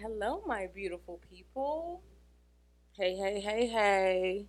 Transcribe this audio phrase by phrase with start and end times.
[0.00, 2.02] Hello, my beautiful people.
[2.92, 4.46] Hey, hey, hey, hey.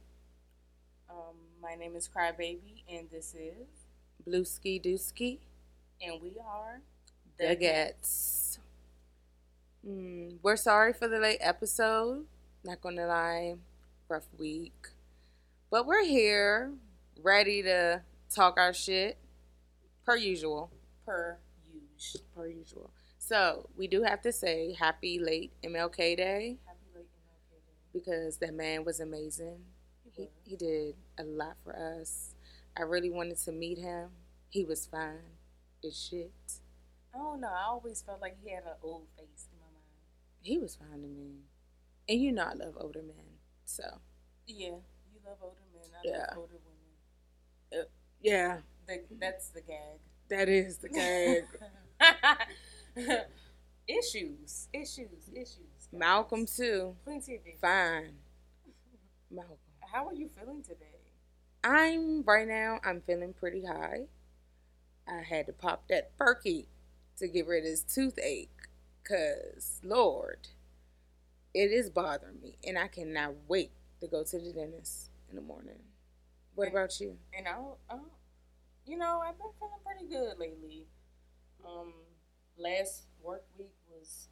[1.09, 3.65] Um, my name is Crybaby, and this is,
[4.27, 5.39] Blueski Dooski.
[6.03, 6.81] and we are
[7.39, 8.59] The Gets.
[9.83, 12.27] Mm, we're sorry for the late episode.
[12.63, 13.55] Not gonna lie,
[14.07, 14.89] rough week.
[15.71, 16.73] But we're here,
[17.23, 19.17] ready to talk our shit.
[20.05, 20.69] Per usual.
[21.07, 21.39] per
[21.73, 22.21] usual.
[22.35, 22.91] Per usual.
[23.29, 27.73] So, we do have to say happy late MLK Day Happy late MLK Day.
[27.93, 29.59] because that man was amazing.
[30.15, 32.33] He He, he did a lot for us.
[32.75, 34.09] I really wanted to meet him.
[34.49, 35.37] He was fine
[35.85, 36.31] as shit.
[37.13, 37.49] I don't know.
[37.53, 39.85] I always felt like he had an old face in my mind.
[40.41, 41.43] He was fine to me.
[42.07, 43.37] And you know I love older men.
[43.65, 43.83] So
[44.47, 44.69] Yeah,
[45.13, 45.83] you love older men.
[45.93, 46.25] I Yeah.
[46.29, 47.83] love older women.
[47.85, 47.89] Uh,
[48.21, 49.99] yeah, The, that's the gag.
[50.29, 51.45] that is the gag.
[53.87, 55.57] issues, issues, issues.
[55.57, 55.87] guys.
[55.91, 56.95] Malcolm too.
[57.03, 57.59] Plenty of issues.
[57.61, 58.13] Fine.
[59.31, 59.57] Malcolm.
[59.91, 60.85] How are you feeling today?
[61.63, 64.07] I'm right now I'm feeling pretty high.
[65.07, 66.67] I had to pop that perky
[67.17, 68.49] to get rid of this toothache.
[69.07, 70.47] Cause Lord,
[71.53, 72.57] it is bothering me.
[72.65, 75.79] And I cannot wait to go to the dentist in the morning.
[76.55, 77.17] What about you?
[77.37, 77.55] And I,
[77.89, 77.97] I,
[78.85, 80.85] you know, I've been feeling pretty good lately.
[81.65, 81.93] Um,
[82.59, 84.27] last work week was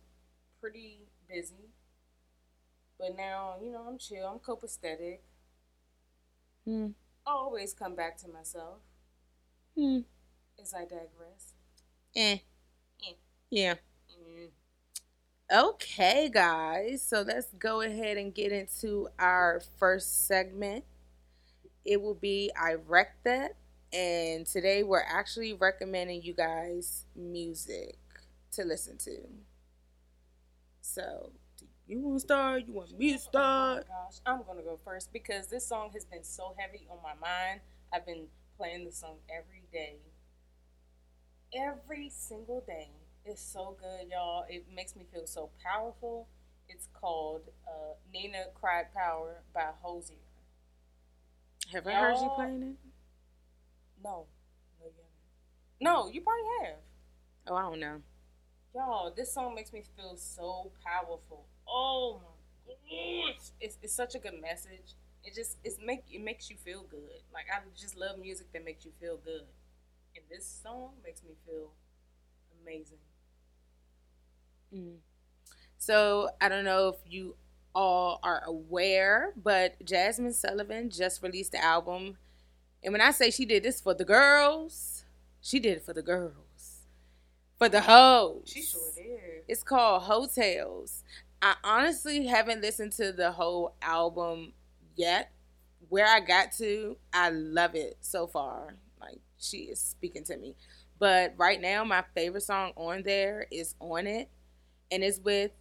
[0.62, 1.72] pretty busy,
[3.00, 4.26] but now you know I'm chill.
[4.28, 5.20] I'm copacetic.
[6.66, 6.88] Hmm.
[7.26, 8.80] I always come back to myself
[9.76, 10.02] Hmm.
[10.62, 11.54] as I digress.
[12.16, 12.40] Eh.
[13.08, 13.14] Eh.
[13.50, 13.76] Yeah.
[14.12, 14.50] Mm.
[15.52, 17.02] Okay, guys.
[17.04, 20.84] So let's go ahead and get into our first segment.
[21.86, 23.56] It will be I Wreck That.
[23.94, 27.98] And today we're actually recommending you guys music
[28.58, 29.18] to listen to.
[30.82, 32.64] So, do you want to start?
[32.68, 33.88] You want me to Oh start?
[33.88, 37.14] my gosh, I'm gonna go first because this song has been so heavy on my
[37.16, 37.62] mind.
[37.94, 38.28] I've been
[38.58, 39.98] playing this song every day.
[41.54, 42.90] Every single day.
[43.26, 44.46] It's so good, y'all.
[44.50, 46.28] It makes me feel so powerful.
[46.70, 50.16] It's called uh, Nina Cried Power by Hozier.
[51.74, 52.76] Have I heard you playing it?
[54.04, 54.26] No.
[54.80, 55.82] No, you haven't.
[55.82, 56.78] No, you probably have.
[57.48, 58.02] Oh, I don't know.
[58.78, 61.48] Y'all, this song makes me feel so powerful.
[61.68, 62.22] Oh
[62.68, 63.50] my gosh.
[63.60, 64.94] It's, it's such a good message.
[65.24, 67.24] It just it's make it makes you feel good.
[67.34, 69.46] Like I just love music that makes you feel good.
[70.16, 71.72] And this song makes me feel
[72.62, 73.00] amazing.
[74.72, 74.98] Mm.
[75.80, 77.36] So I don't know if you
[77.74, 82.18] all are aware, but Jazmine Sullivan just released the album.
[82.84, 85.04] And when I say she did this for the girls,
[85.42, 86.47] she did it for the girls.
[87.58, 88.44] For the hoes.
[88.46, 89.44] She sure did.
[89.48, 91.04] It's called Heaux Tales.
[91.42, 94.54] I honestly haven't listened to the whole album
[94.96, 95.32] yet.
[95.90, 98.76] Where I got to, I love it so far.
[99.00, 100.56] Like she is speaking to me.
[101.00, 104.30] But right now, my favorite song on there is On It,
[104.92, 105.52] and it's with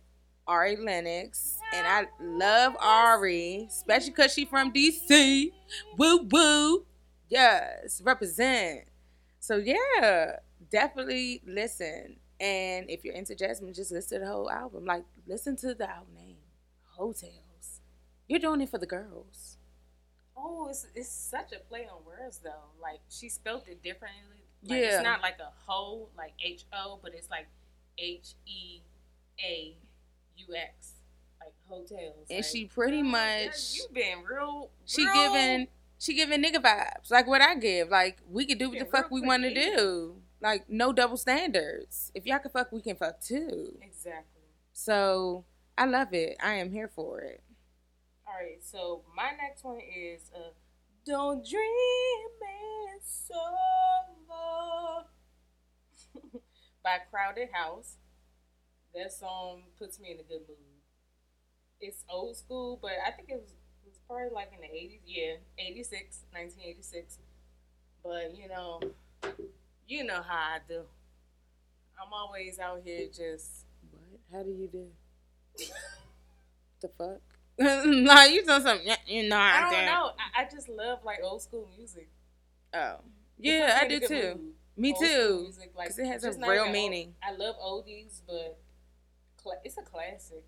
[0.47, 1.59] Ari Lennox.
[1.73, 5.53] And I love Ari, especially because she's from DC.
[5.99, 6.87] Woo woo.
[7.29, 8.85] Yes, represent.
[9.41, 10.37] So yeah,
[10.71, 12.17] definitely listen.
[12.39, 14.85] And if you're into Jazmine, just listen to the whole album.
[14.85, 16.37] Like listen to the album name,
[16.97, 17.81] Heaux Tales.
[18.29, 19.57] You're doing it for the girls.
[20.37, 22.71] Oh, it's it's such a play on words though.
[22.81, 24.45] Like she spelled it differently.
[24.65, 24.97] Like, Yeah.
[24.97, 27.47] It's not like a ho, like H O, but it's like
[27.99, 28.81] H E
[29.43, 29.77] A
[30.37, 30.95] U X,
[31.41, 32.27] like hotels.
[32.29, 34.71] And like, she pretty girl, much- you been real.
[34.85, 35.69] She real- giving
[35.99, 37.89] she giving nigga vibes, like what I give.
[37.89, 40.17] Like we can do what the fuck we want to do.
[40.47, 42.13] Like no double standards.
[42.15, 43.77] If y'all can fuck, we can fuck too.
[43.83, 44.45] exactly.
[44.73, 45.45] So
[45.77, 46.37] I love it.
[46.41, 47.43] I am here for it.
[48.29, 50.51] All right, so my next one is uh,
[51.05, 52.31] "Don't Dream
[52.97, 53.29] It's
[54.31, 55.07] Over"
[56.85, 57.97] by Crowded House.
[58.95, 60.79] That song puts me in a good mood.
[61.81, 65.01] It's old school, but I think it was it was probably like in the eighties.
[65.05, 67.19] Yeah, 86, 1986.
[68.05, 68.81] But you know,
[69.87, 70.83] you know how I do.
[72.01, 74.21] I'm always out here just What?
[74.33, 74.87] How do you do?
[76.81, 77.21] the fuck?
[77.59, 78.87] nah, you doing something?
[79.07, 79.87] You know I don't do.
[79.87, 80.11] know.
[80.37, 82.09] I, I just love like old school music.
[82.75, 82.97] Oh,
[83.39, 84.41] yeah, I do too.
[84.77, 85.41] Me Old too.
[85.45, 87.15] Music, like, 'Cause it has a real meaning.
[87.27, 88.59] Old, I love oldies, but
[89.39, 90.45] cla- it's a classic.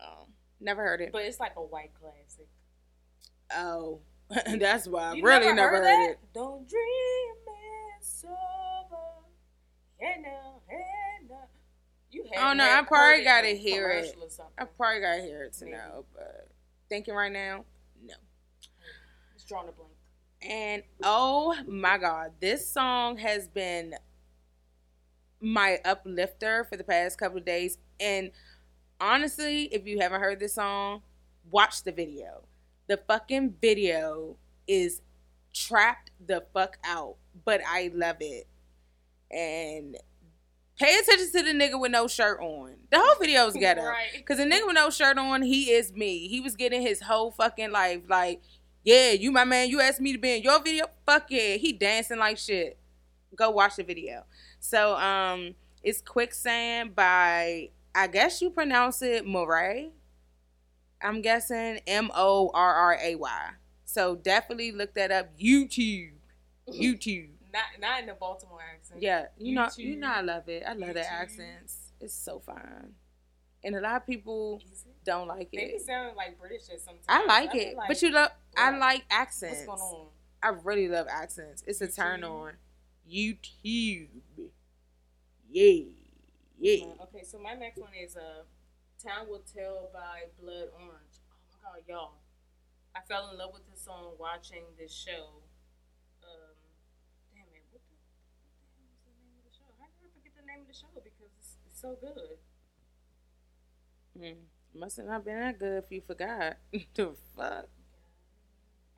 [0.00, 0.26] Oh,
[0.60, 1.10] never heard it.
[1.12, 2.46] But it's like a white classic.
[3.52, 3.98] Oh,
[4.58, 6.10] that's why I You really never heard, that?
[6.10, 6.18] it.
[6.32, 7.34] Don't dream
[12.14, 12.50] You had.
[12.50, 14.12] Oh no, I probably gotta hear it.
[14.12, 14.54] commercial or something.
[14.56, 15.76] I probably gotta hear it to Maybe.
[15.76, 16.48] know, but
[16.88, 17.64] thinking right now,
[18.02, 18.14] no.
[19.34, 19.90] It's drawing a blank.
[20.40, 23.94] And oh my god, this song has been
[25.40, 27.78] my uplifter for the past couple of days.
[27.98, 28.30] And
[29.00, 31.02] honestly, if you haven't heard this song,
[31.50, 32.44] watch the video.
[32.86, 34.36] The fucking video
[34.68, 35.02] is
[35.52, 38.46] trapped the fuck out, but I love it.
[39.30, 39.96] And
[40.78, 42.76] pay attention to the nigga with no shirt on.
[42.90, 43.82] The whole video is ghetto.
[43.84, 44.24] Right.
[44.26, 46.28] Cause the nigga with no shirt on, he is me.
[46.28, 48.02] He was getting his whole fucking life.
[48.08, 48.42] Like,
[48.84, 49.68] yeah, you my man.
[49.68, 50.86] You asked me to be in your video.
[51.06, 51.56] Fuck yeah.
[51.56, 52.78] He dancing like shit.
[53.34, 54.24] Go watch the video.
[54.60, 59.90] So um, it's Quicksand by I guess you pronounce it Morray.
[61.02, 63.50] I'm guessing M O R R A Y.
[63.84, 65.38] So definitely look that up.
[65.38, 66.12] YouTube.
[66.68, 67.30] YouTube.
[67.54, 69.00] Not not in the Baltimore accent.
[69.00, 70.64] Yeah, you know, you know, I love it.
[70.66, 71.04] I love the YouTube.
[71.08, 71.92] accents.
[72.00, 72.94] It's so fun,
[73.62, 74.60] and a lot of people
[75.04, 75.84] don't like it.
[75.86, 76.16] They it.
[76.16, 77.04] like British at sometimes.
[77.08, 78.30] I like be it, like, but you love.
[78.56, 79.68] I like accents.
[79.68, 80.06] What's going on?
[80.42, 81.62] I really love accents.
[81.64, 82.54] It's a turn on.
[83.08, 84.08] YouTube.
[85.48, 85.82] Yeah,
[86.58, 86.84] yeah.
[86.98, 88.42] Uh, okay, so my next one is uh,
[88.98, 91.22] "Time Will Tell" by Blood Orange.
[91.30, 92.14] Oh my god, y'all!
[92.96, 95.42] I fell in love with this song watching this show.
[96.24, 96.56] Um,
[97.34, 97.94] damn it, what the,
[98.38, 99.66] what the hell was the name of the show?
[99.78, 100.86] How did I forget the name of the show?
[100.94, 102.38] Because it's, it's so good.
[104.18, 104.36] Mm,
[104.74, 106.56] must have not been that good if you forgot.
[106.94, 107.68] the fuck.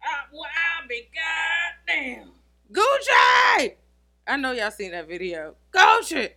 [0.04, 1.08] Ah, well, I be
[1.86, 2.30] goddamn.
[2.72, 3.74] Gucci!
[4.26, 5.54] I know y'all seen that video.
[5.72, 6.30] Gucci!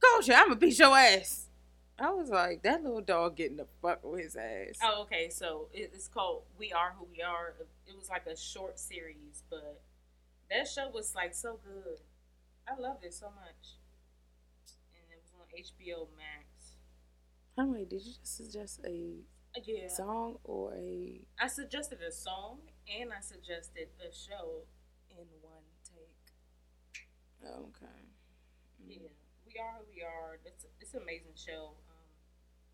[0.00, 1.48] Gucci, I'ma beat your ass.
[1.98, 4.78] I was like, that little dog getting the fuck with his ass.
[4.82, 5.28] Oh, okay.
[5.30, 7.54] So it's called "We Are Who We Are."
[7.86, 9.80] It was like a short series, but
[10.50, 12.00] that show was like so good.
[12.68, 13.78] I loved it so much,
[14.92, 16.76] and it was on HBO Max.
[17.56, 19.22] How many did you just suggest a
[19.56, 22.58] Uh, Yeah, song or a I suggested a song
[22.88, 24.66] and I suggested a show
[25.10, 27.06] in one take.
[27.46, 28.00] okay.
[28.86, 29.08] Yeah,
[29.46, 30.40] we are who we are.
[30.44, 31.76] It's it's an amazing show.
[31.88, 32.08] Um,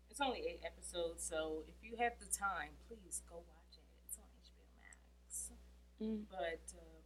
[0.09, 3.85] it's only eight episodes, so if you have the time, please go watch it.
[4.07, 5.51] It's on HBO Max.
[6.01, 6.25] Mm.
[6.29, 7.03] But um,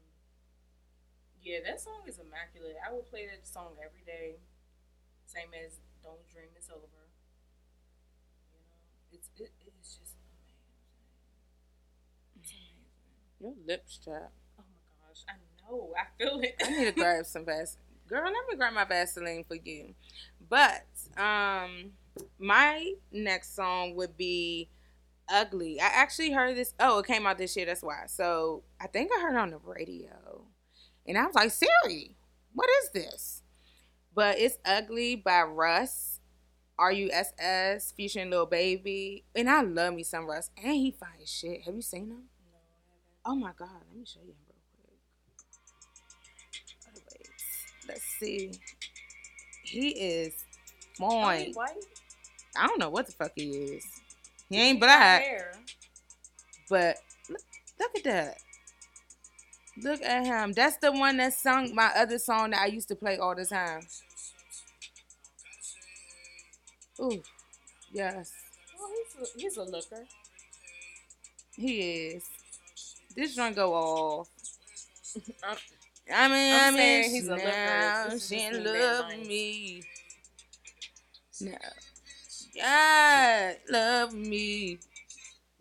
[1.44, 2.78] yeah, that song is immaculate.
[2.82, 4.40] I will play that song every day.
[5.36, 7.10] Same as "Don't Dream It's Over."
[8.52, 10.62] You know, it's it, it's just amazing.
[12.42, 12.88] It's amazing.
[13.40, 14.34] Your lips chapped.
[14.60, 15.34] Oh my gosh, I
[15.70, 15.94] know.
[15.98, 16.56] I feel it.
[16.64, 17.82] I need to grab some Vaseline.
[18.08, 19.94] Girl, let me grab my Vaseline for you.
[20.50, 20.86] But
[21.18, 21.92] um
[22.40, 24.70] my next song would be
[25.30, 25.82] Ugly.
[25.82, 28.04] I actually heard this oh, it came out this year, that's why.
[28.08, 30.46] So I think I heard it on the radio.
[31.08, 32.16] And I was like, Siri,
[32.54, 33.44] what is this?
[34.16, 36.20] But it's Ugly by Russ.
[36.78, 39.24] R U S S featuring Lil Baby.
[39.36, 40.50] And I love me some Russ.
[40.62, 41.62] And he fine shit.
[41.64, 42.24] Have you seen him?
[42.52, 42.60] No,
[43.26, 45.00] Oh my god, let me show you him real quick.
[46.88, 47.30] Oh, wait.
[47.88, 48.52] Let's see.
[49.64, 50.34] He is
[51.02, 51.24] Oh.
[52.58, 53.86] I don't know what the fuck he is.
[54.50, 55.24] He ain't black,
[56.70, 56.98] but
[57.30, 57.42] look,
[57.80, 58.38] look at that.
[59.82, 60.54] Look at him.
[60.54, 63.46] That's the one that sung my other song that I used to play all the
[63.46, 63.82] time.
[67.00, 67.22] Ooh,
[67.92, 68.32] yes,
[68.78, 70.06] Well, he's a, he's a looker.
[71.56, 72.24] he is.
[73.16, 74.30] This joint go off.
[76.12, 77.46] I'm, mean, I'm I saying mean, he's a looker.
[77.46, 79.84] now is she just in me being love me.
[81.42, 81.58] No.
[82.56, 84.80] God, love me.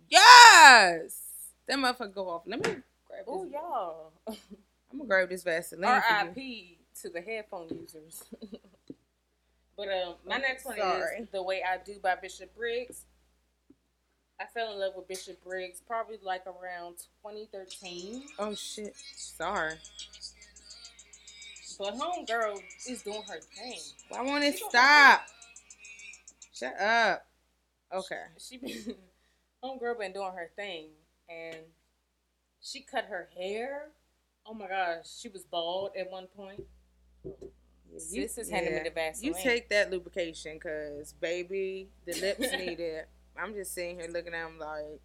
[0.09, 1.21] Yes!
[1.67, 2.43] That motherfucker go off.
[2.47, 2.77] Let me
[3.15, 3.53] grab oh this.
[3.53, 4.13] y'all.
[4.91, 5.85] I'm gonna grab this Vaseline.
[5.85, 6.79] R.I.P.
[7.03, 8.25] to the headphone users.
[9.77, 11.19] but um, my next one Sorry.
[11.21, 13.05] is "The Way I Do" by Bishop Briggs.
[14.41, 18.25] I fell in love with Bishop Briggs probably like around 2013.
[18.39, 18.95] Oh shit.
[18.97, 19.75] Sorry.
[21.79, 23.79] But homegirl is doing her thing.
[24.09, 25.27] Why won't it She stop?
[26.53, 27.27] Shut up.
[27.93, 28.23] Okay.
[28.39, 28.95] She been
[29.65, 30.87] homegirl been doing her thing,
[31.29, 31.57] and
[32.65, 33.91] she cut her hair.
[34.47, 36.65] Oh my gosh, she was bald at one point.
[37.97, 39.35] Sis is handing me the Vaseline.
[39.35, 43.09] You take that lubrication, cause baby, the lips need it.
[43.37, 45.01] I'm just sitting here looking at him like,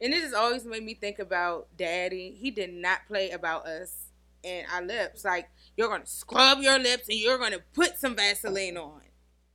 [0.00, 2.36] and it just always made me think about Daddy.
[2.38, 4.10] He did not play about us
[4.44, 5.24] and our lips.
[5.24, 9.02] Like you're gonna scrub your lips and you're gonna put some Vaseline on.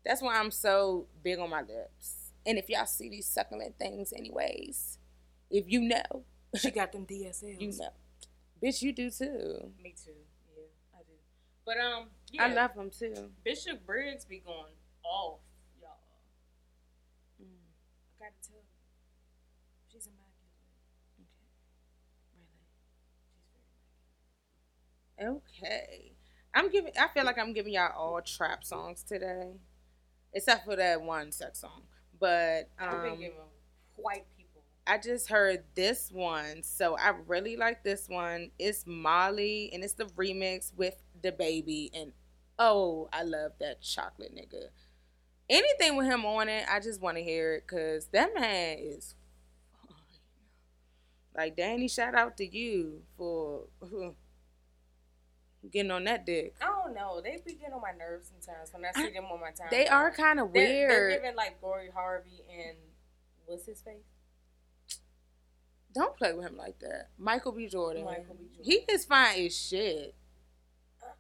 [0.06, 2.32] That's why I'm so big on my lips.
[2.46, 4.98] And if y'all see these succulent things, anyways,
[5.50, 6.24] if you know,
[6.56, 7.60] She got them DSLs.
[7.60, 7.90] you know,
[8.64, 9.72] bitch, you do too.
[9.84, 10.12] Me too.
[10.56, 11.14] Yeah, I do.
[11.66, 13.32] But um, yeah, I love them too.
[13.44, 15.40] Bishop Briggs be going off,
[15.82, 15.90] y'all.
[17.42, 17.48] Mm,
[18.22, 18.64] I gotta tell you,
[19.92, 20.54] she's immaculate.
[21.20, 21.50] okay,
[22.38, 22.70] really.
[23.34, 23.48] She's
[25.18, 25.44] very immaculate.
[25.60, 26.14] Okay.
[26.54, 26.92] I'm giving.
[27.00, 29.54] I feel like I'm giving y'all all trap songs today,
[30.34, 31.82] except for that one sex song.
[32.20, 33.38] But I've been um, giving
[33.96, 34.26] white.
[34.86, 38.52] I just heard this one, so I really like this one.
[38.60, 42.12] It's Molly, and it's the remix with DaBaby, and
[42.60, 44.68] oh, I love that chocolate nigga.
[45.50, 49.16] Anything with him on it, I just want to hear it because that man is
[49.88, 49.96] fine.
[51.36, 53.64] Like Danny, shout out to you for
[55.72, 56.56] getting on that dick.
[56.62, 57.22] I don't know.
[57.22, 59.68] They be getting on my nerves sometimes when I see them on my time.
[59.72, 60.92] They are kind of They're, weird.
[60.92, 62.78] they're giving like Lori Harvey and
[63.46, 64.13] what's his face?
[65.94, 67.10] Don't play with him like that.
[67.18, 67.68] Michael B.
[67.68, 68.06] Jordan.
[68.06, 68.46] Michael B.
[68.56, 68.64] Jordan.
[68.64, 70.16] He is fine as shit.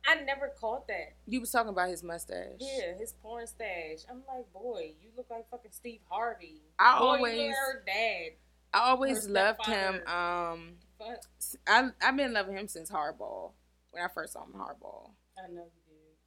[0.05, 1.13] I never caught that.
[1.27, 2.57] You was talking about his mustache.
[2.59, 3.99] Yeah, his porn stash.
[4.09, 6.61] I'm like, boy, you look like fucking Steve Harvey.
[6.79, 8.31] I boy, always- her dad.
[8.75, 10.01] I always loved him.
[10.07, 11.23] Um, Fuck.
[11.67, 13.51] I I've been loving him since Hardball.
[13.91, 16.17] When I first saw him in Hardball, I know you did.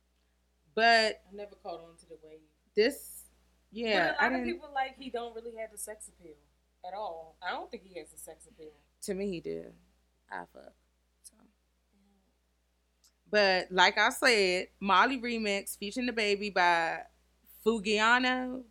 [0.75, 2.39] but I never caught on to the wave.
[2.77, 3.25] this,
[3.73, 4.55] yeah, but a I lot of didn't.
[4.55, 6.35] people like he don't really have the sex appeal
[6.87, 7.37] at all.
[7.43, 8.73] I don't think he has a sex appeal.
[9.03, 9.73] To me, he did.
[10.31, 10.73] I fuck.
[11.25, 11.35] So.
[13.31, 17.01] But like I said, Molly remix featuring DaBaby by
[17.65, 18.63] Fugiano.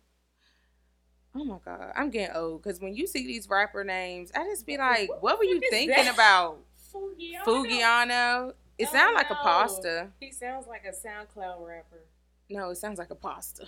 [1.34, 4.66] Oh my god, I'm getting old because when you see these rapper names, I just
[4.66, 6.14] be like, What what were you thinking that?
[6.14, 6.58] about?
[6.94, 7.44] Fugiano.
[7.44, 8.52] Fugiano.
[8.78, 10.08] It Oh, sounds like a oh, pasta.
[10.20, 12.04] He sounds like a SoundCloud rapper.
[12.50, 13.66] No, it sounds like a pasta.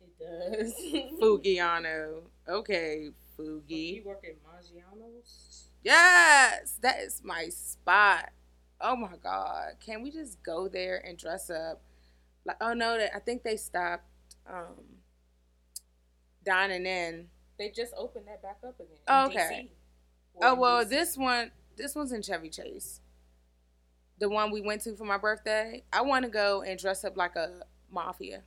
[0.00, 0.74] It does.
[1.20, 2.22] Fugiano.
[2.48, 5.68] Okay, You work at Maggiano's?
[5.82, 8.30] Yes, that is my spot.
[8.80, 11.82] Oh my god, can we just go there and dress up?
[12.44, 14.04] Like, oh no, that I think they stopped
[14.48, 15.00] um
[16.44, 17.28] dining in.
[17.58, 18.96] They just opened that back up again.
[19.08, 19.70] Oh, okay.
[20.40, 20.88] Oh well, DC.
[20.90, 23.00] this one, this one's in Chevy Chase.
[24.18, 25.82] The one we went to for my birthday.
[25.92, 28.42] I want to go and dress up like a mafia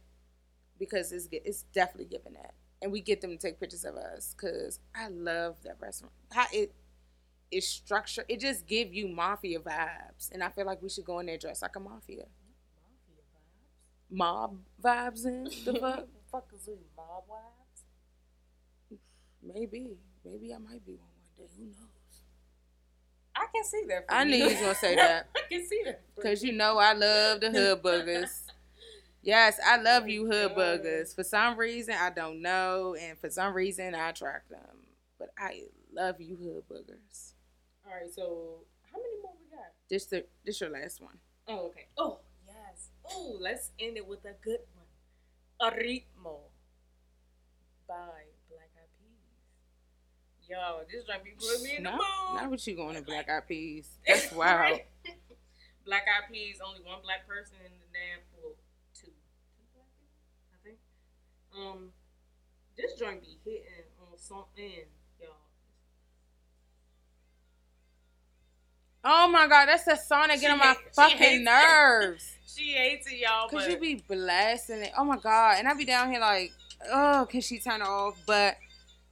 [0.80, 4.34] because it's it's definitely giving that, and we get them to take pictures of us
[4.36, 6.14] because I love that restaurant.
[6.32, 6.74] How it
[7.52, 11.20] is structured, it just give you mafia vibes, and I feel like we should go
[11.20, 13.24] in there dressed like a mafia, Mafia
[14.14, 14.18] vibes.
[14.18, 16.08] mob vibes in the fuck.
[16.32, 19.00] fuck is with mob wives?
[19.42, 21.52] maybe, maybe I might be one one day.
[21.58, 22.24] Who knows?
[23.36, 24.06] I can see that.
[24.08, 25.30] For I knew you was gonna say that.
[25.36, 26.02] I can see that.
[26.22, 28.44] Cause you know I love the hood boogers.
[29.22, 30.82] Yes, I love you hood God.
[30.82, 31.14] boogers.
[31.16, 34.86] For some reason I don't know, and for some reason I attract them.
[35.18, 37.34] But I love you hood boogers.
[37.86, 38.60] All right, so
[38.92, 39.66] how many more we got?
[39.90, 41.18] This the this your last one.
[41.48, 41.88] Oh, okay.
[41.98, 42.90] Oh, yes.
[43.10, 44.86] Oh, let's end it with a good one.
[45.62, 46.38] A ritmo
[47.88, 50.48] by Black Eyed Peas.
[50.48, 52.42] Yo, this trying to be putting me in the Not, mood.
[52.42, 53.90] not what you going to Black Eyed Peas.
[54.08, 54.80] That's wild.
[55.86, 58.54] Black Eyed Peas, only one black person in the damn well,
[58.94, 60.22] two, two black people,
[60.54, 60.78] I think.
[61.58, 61.90] Um,
[62.78, 64.86] this joint be hitting on something,
[65.20, 65.30] y'all.
[69.04, 71.44] Oh my god, that's a song that get on my hate- fucking hates it.
[71.44, 72.36] nerves.
[72.50, 73.48] She hates it, y'all.
[73.48, 74.92] Cause but you be blasting it.
[74.98, 76.52] Oh my god, and I be down here like,
[76.92, 78.22] oh, can she turn it off?
[78.26, 78.58] But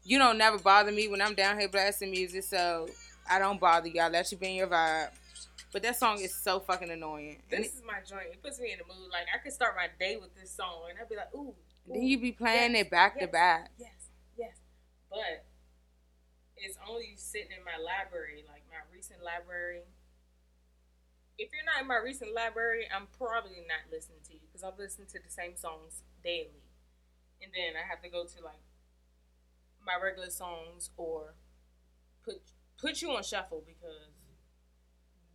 [0.03, 2.89] you don't never bother me when I'm down here blasting music, so
[3.29, 4.01] I don't bother you.
[4.01, 5.09] all let you be in your vibe.
[5.71, 7.41] But that song is so fucking annoying.
[7.49, 8.25] This is my joint.
[8.33, 9.11] It puts me in the mood.
[9.11, 11.53] Like I could start my day with this song, and I'd be like, ooh.
[11.93, 13.71] Then ooh, you be playing yes, it back to back.
[13.77, 14.57] Yes, yes.
[15.09, 15.45] But
[16.57, 19.83] it's only sitting in my library, like my recent library.
[21.37, 24.77] If you're not in my recent library, I'm probably not listening to you because I've
[24.79, 26.63] listened to the same songs daily,
[27.41, 28.61] and then I have to go to like
[29.85, 31.35] my regular songs or
[32.25, 32.41] put
[32.79, 34.25] put you on shuffle because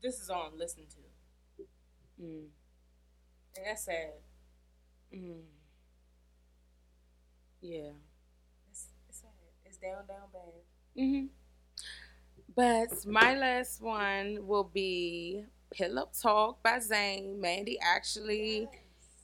[0.02, 0.96] this is all I'm listening to,
[2.20, 2.48] Mm,
[3.56, 4.12] and that's sad.
[5.12, 5.61] mm.
[7.62, 7.90] Yeah.
[8.70, 9.30] It's, it's sad.
[9.64, 11.00] It's down, down bad.
[11.02, 11.26] Mm-hmm.
[12.54, 17.38] But my last one will be Pillow Talk by Zayn.
[17.38, 18.68] Mandy actually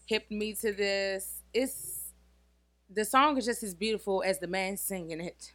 [0.06, 1.42] hipped me to this.
[1.52, 2.12] It's
[2.90, 5.52] the song is just as beautiful as the man singing it.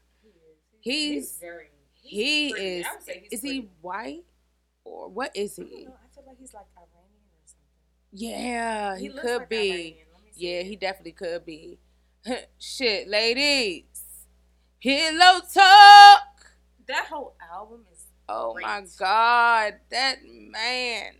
[0.81, 1.23] He is.
[1.31, 1.69] He's- very.
[2.05, 2.79] He pretty.
[2.79, 2.85] is.
[2.85, 4.25] I he's Is he white
[4.83, 5.85] or what is I he?
[5.85, 5.93] know.
[5.93, 7.69] I feel like he's like Iranian or something.
[8.11, 9.55] Yeah, he, looks could like be.
[9.69, 9.95] Iranian.
[10.13, 10.45] Let me see.
[10.47, 11.79] Yeah, he definitely could be.
[12.59, 13.83] Shit, ladies,
[14.81, 16.45] Pillow Talk.
[16.87, 18.05] That whole album is.
[18.29, 21.13] Oh my God, that man.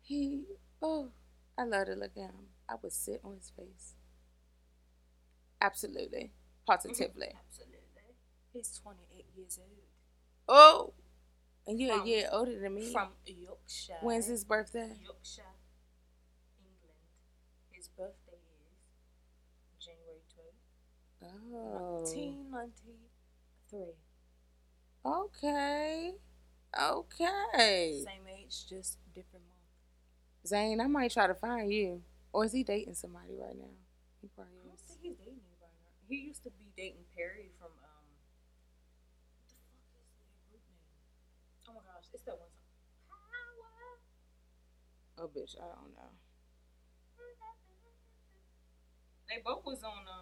[0.00, 0.44] He
[0.80, 1.08] Oh,
[1.58, 2.48] I love to look at him.
[2.68, 3.94] I would sit on his face.
[5.60, 6.32] Absolutely.
[6.66, 7.26] Positively.
[7.26, 7.38] Mm-hmm.
[7.48, 7.78] Absolutely.
[8.52, 9.68] He's 28 years old.
[10.48, 10.92] Oh,
[11.66, 12.92] and you're From- a year older than me.
[12.92, 13.98] From Yorkshire.
[14.02, 14.98] When's his birthday?
[15.02, 15.42] Yorkshire,
[16.58, 16.98] England.
[17.70, 18.38] His birthday
[19.78, 20.58] is January 12th,
[21.22, 22.02] Oh.
[22.02, 23.94] 1993.
[25.04, 26.14] Okay.
[26.78, 28.02] Okay.
[28.04, 29.58] Same age, just different month.
[30.46, 32.02] Zayn, I might try to find you.
[32.32, 33.74] Or is he dating somebody right now?
[34.20, 34.80] He probably I don't is.
[34.86, 35.92] think he's dating anybody now.
[36.08, 38.06] He used to be dating Perrie from um.
[39.36, 40.06] What the fuck is their
[40.48, 40.86] group name?
[41.68, 42.70] Oh my gosh, it's that one song.
[43.10, 43.98] Power.
[45.18, 46.14] Oh, bitch, I don't know.
[49.28, 50.21] They both was on um.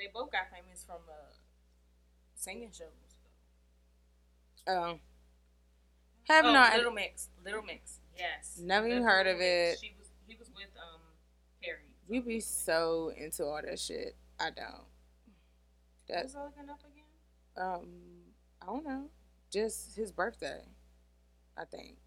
[0.00, 1.34] They both got famous from uh
[2.34, 2.88] singing shows.
[4.66, 5.00] Um,
[6.24, 6.74] have oh, not.
[6.74, 8.58] Little Mix, Little Mix, yes.
[8.62, 9.78] Never even heard of it.
[9.78, 11.00] She was he was with um
[11.62, 11.92] Perrie.
[12.08, 14.16] You be so into all that shit.
[14.38, 14.86] I don't.
[16.08, 17.68] That What's I looking up again?
[17.68, 17.86] um,
[18.62, 19.10] I don't know.
[19.52, 20.62] Just his birthday,
[21.58, 21.98] I think.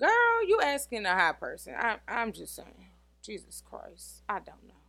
[0.00, 0.08] Girl,
[0.46, 1.74] you asking a high person.
[1.76, 2.88] I, I'm just saying.
[3.22, 4.81] Jesus Christ, I don't know.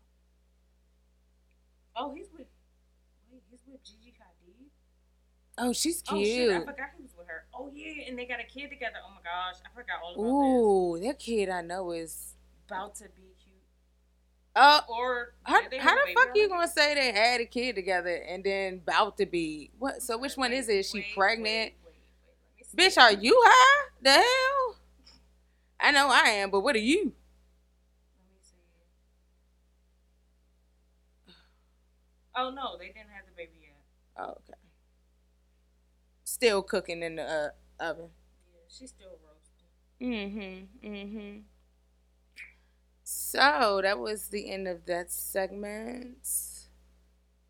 [1.95, 2.47] Oh, he's with.
[3.31, 4.69] Wait, he's with Gigi Hadid.
[5.57, 6.27] Oh, she's Oh cute.
[6.27, 7.45] shit, I forgot he was with her.
[7.53, 8.95] Oh yeah, and they got a kid together.
[9.05, 12.33] Oh my gosh, I forgot all about Ooh, that kid I know is.
[12.67, 13.55] About to be cute.
[14.55, 18.43] Oh, Or how, how the fuck you gonna say they had a kid together and
[18.43, 20.01] then about to be what?
[20.01, 20.77] So which one is it?
[20.77, 21.73] Is she wait, pregnant?
[21.73, 21.93] wait, wait,
[22.57, 23.89] wait, Bitch, are you high?
[24.01, 24.75] The hell?
[25.79, 27.13] I know I am, but what are you?
[28.15, 28.55] Let me see.
[32.35, 33.81] Oh no, they didn't have the baby yet.
[34.17, 34.53] Oh, okay.
[36.23, 37.49] Still cooking in the uh,
[37.79, 38.09] oven.
[38.53, 39.67] Yeah, she's still roasting.
[40.01, 40.87] Mm-hmm.
[40.87, 41.39] Mm-hmm.
[43.03, 46.27] So that was the end of that segment.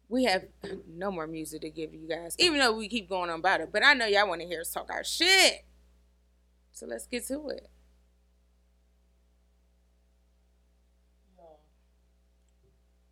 [0.10, 0.46] We have
[0.88, 3.69] no more music to give you guys, even though we keep going on about it.
[3.72, 5.65] But I know y'all want to hear us talk our shit.
[6.72, 7.69] So let's get to it.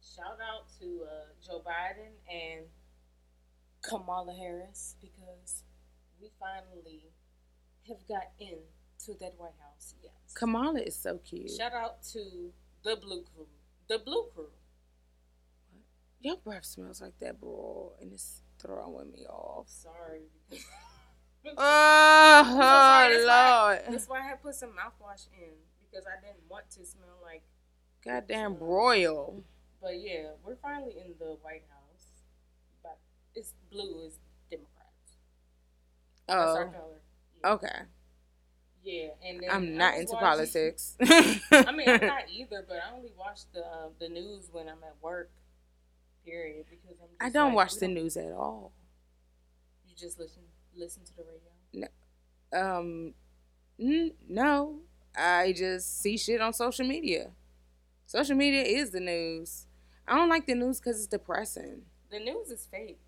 [0.01, 0.50] Shout out
[1.11, 2.65] uh, Joe Biden and
[3.81, 5.63] Kamala Harris because
[6.21, 7.11] we finally
[7.87, 8.59] have got in
[9.05, 9.95] to that White House.
[10.03, 10.13] Yes.
[10.35, 11.49] Kamala is so cute.
[11.51, 12.51] Shout out to
[12.83, 13.47] the Blue Crew.
[13.89, 14.49] The Blue Crew.
[16.21, 19.67] Your breath smells like that, bro, and it's throwing me off.
[19.67, 20.21] Sorry.
[21.57, 23.81] Oh, so sorry, that's why- Lord.
[23.89, 25.53] That's why I had put some mouthwash in
[25.89, 27.41] because I didn't want to smell like.
[28.05, 29.43] Goddamn broil.
[29.81, 32.05] But yeah, we're finally in the White House.
[32.83, 32.97] But
[33.35, 35.17] it's blue is Democrats.
[36.27, 37.01] That's our Oh, color.
[37.43, 37.49] Yeah.
[37.53, 37.81] okay.
[38.83, 40.97] Yeah, and then I'm not into watching- politics.
[41.01, 44.83] I mean, I'm not either, but I only watch the uh, the news when I'm
[44.83, 45.29] at work.
[46.25, 47.09] Period, because I'm.
[47.19, 48.71] I don't like, watch the don't- news at all.
[49.87, 50.41] You just listen
[50.75, 51.87] listen to the radio.
[52.53, 53.13] No, um,
[53.79, 54.79] n- no,
[55.15, 57.31] I just see shit on social media.
[58.07, 59.67] Social media is the news.
[60.07, 61.83] I don't like the news because it's depressing.
[62.09, 62.99] The news is fake.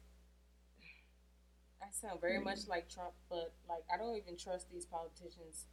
[1.82, 2.44] I sound very Mm.
[2.46, 5.66] much like Trump, but like I don't even trust these politicians.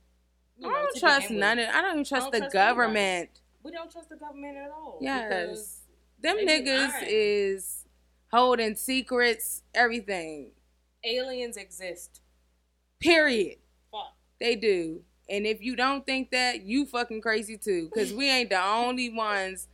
[0.59, 1.69] I don't trust none of.
[1.69, 2.69] I don't even trust don't the trust anybody.
[2.69, 3.41] government.
[3.63, 4.99] We don't trust the government at all.
[5.01, 5.83] Yes.
[6.21, 7.85] Them niggas is
[8.33, 10.53] holding secrets, everything.
[11.03, 12.21] aliens exist.
[13.01, 13.57] Period.
[13.91, 14.15] Fuck.
[14.39, 15.03] They do.
[15.31, 17.89] And if you don't think that, you fucking crazy too.
[17.95, 19.69] Cause we ain't the only ones,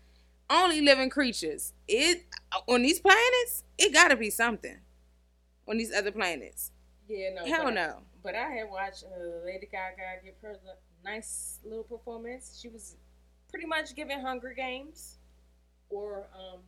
[0.48, 1.72] only living creatures.
[1.88, 2.24] It
[2.68, 4.78] on these planets, it gotta be something.
[5.68, 6.70] On these other planets.
[7.09, 7.44] Yeah, no.
[7.44, 7.98] Hell but I- no.
[8.22, 10.74] But I had watched uh, Lady Gaga give her the
[11.09, 12.59] nice little performance.
[12.61, 12.96] She was
[13.48, 15.18] pretty much giving Hunger Games,
[15.90, 16.59] or um,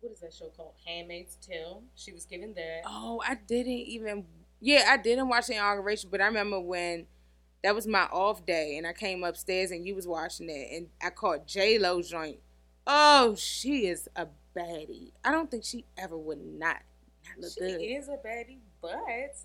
[0.00, 0.72] what is that show called?
[0.86, 1.82] Handmaid's Tale.
[1.96, 2.82] She was giving that.
[2.86, 4.24] Oh, I didn't even
[4.60, 7.06] Yeah, I didn't watch the inauguration, but I remember when
[7.62, 10.88] that was my off day and I came upstairs and you was watching it and
[11.02, 12.38] I caught J Lo joint.
[12.86, 15.12] Oh, she is a baddie.
[15.24, 16.82] I don't think she ever would not,
[17.24, 17.80] not look She good.
[17.80, 18.98] She is a baddie, but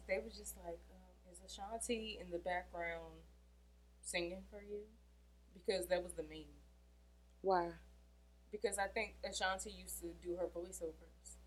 [0.08, 3.22] they were just like, um, is Ashanti in the background
[4.02, 4.82] singing for you?
[5.54, 6.56] Because that was the meme.
[7.42, 7.70] Why?
[8.52, 11.38] Because I think Ashanti used to do her voiceovers.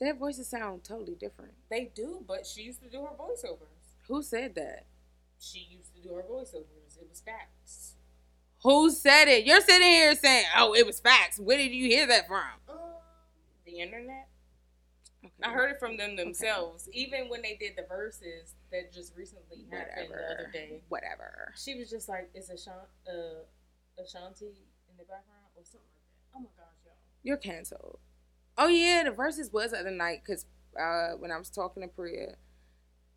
[0.00, 1.54] Their voices sound totally different.
[1.70, 3.94] They do, but she used to do her voiceovers.
[4.08, 4.86] Who said that?
[5.38, 6.98] She used to do her voiceovers.
[7.00, 7.93] It was facts.
[8.64, 9.44] Who said it?
[9.44, 12.46] You're sitting here saying, "Oh, it was facts." Where did you hear that from?
[12.68, 12.76] Um,
[13.66, 14.28] the internet.
[15.24, 15.32] Okay.
[15.42, 16.88] I heard it from them themselves.
[16.92, 20.80] Even when they did the Verzuz that just recently happened the other day.
[20.88, 21.52] Whatever.
[21.56, 26.36] She was just like, "Is Ashanti, uh, Ashanti in the background or something like that?"
[26.36, 26.94] Oh my gosh, y'all!
[27.22, 27.98] You're canceled.
[28.56, 30.46] Oh yeah, the Verzuz was the other night because
[30.80, 32.36] uh, when I was talking to Priya,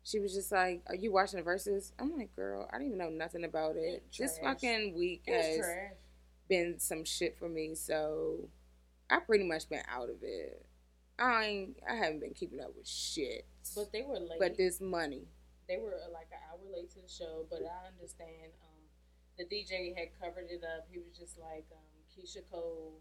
[0.04, 2.98] she was just like, "Are you watching the Verzuz?" I'm like, "Girl, I didn't even
[2.98, 4.02] know nothing about it.
[4.08, 4.54] It's This trash.
[4.54, 5.92] fucking week has trash.
[6.48, 8.48] been some shit for me, so
[9.10, 10.64] I pretty much been out of it.
[11.18, 13.44] I ain't, I haven't been keeping up with shit.
[13.74, 14.38] But they were late.
[14.38, 15.26] But this money,
[15.68, 18.52] they were uh, like an hour late to the show, but I understand.
[18.62, 18.78] Um,
[19.36, 20.86] the DJ had covered it up.
[20.90, 21.78] He was just like, um,
[22.16, 23.00] Keyshia Cole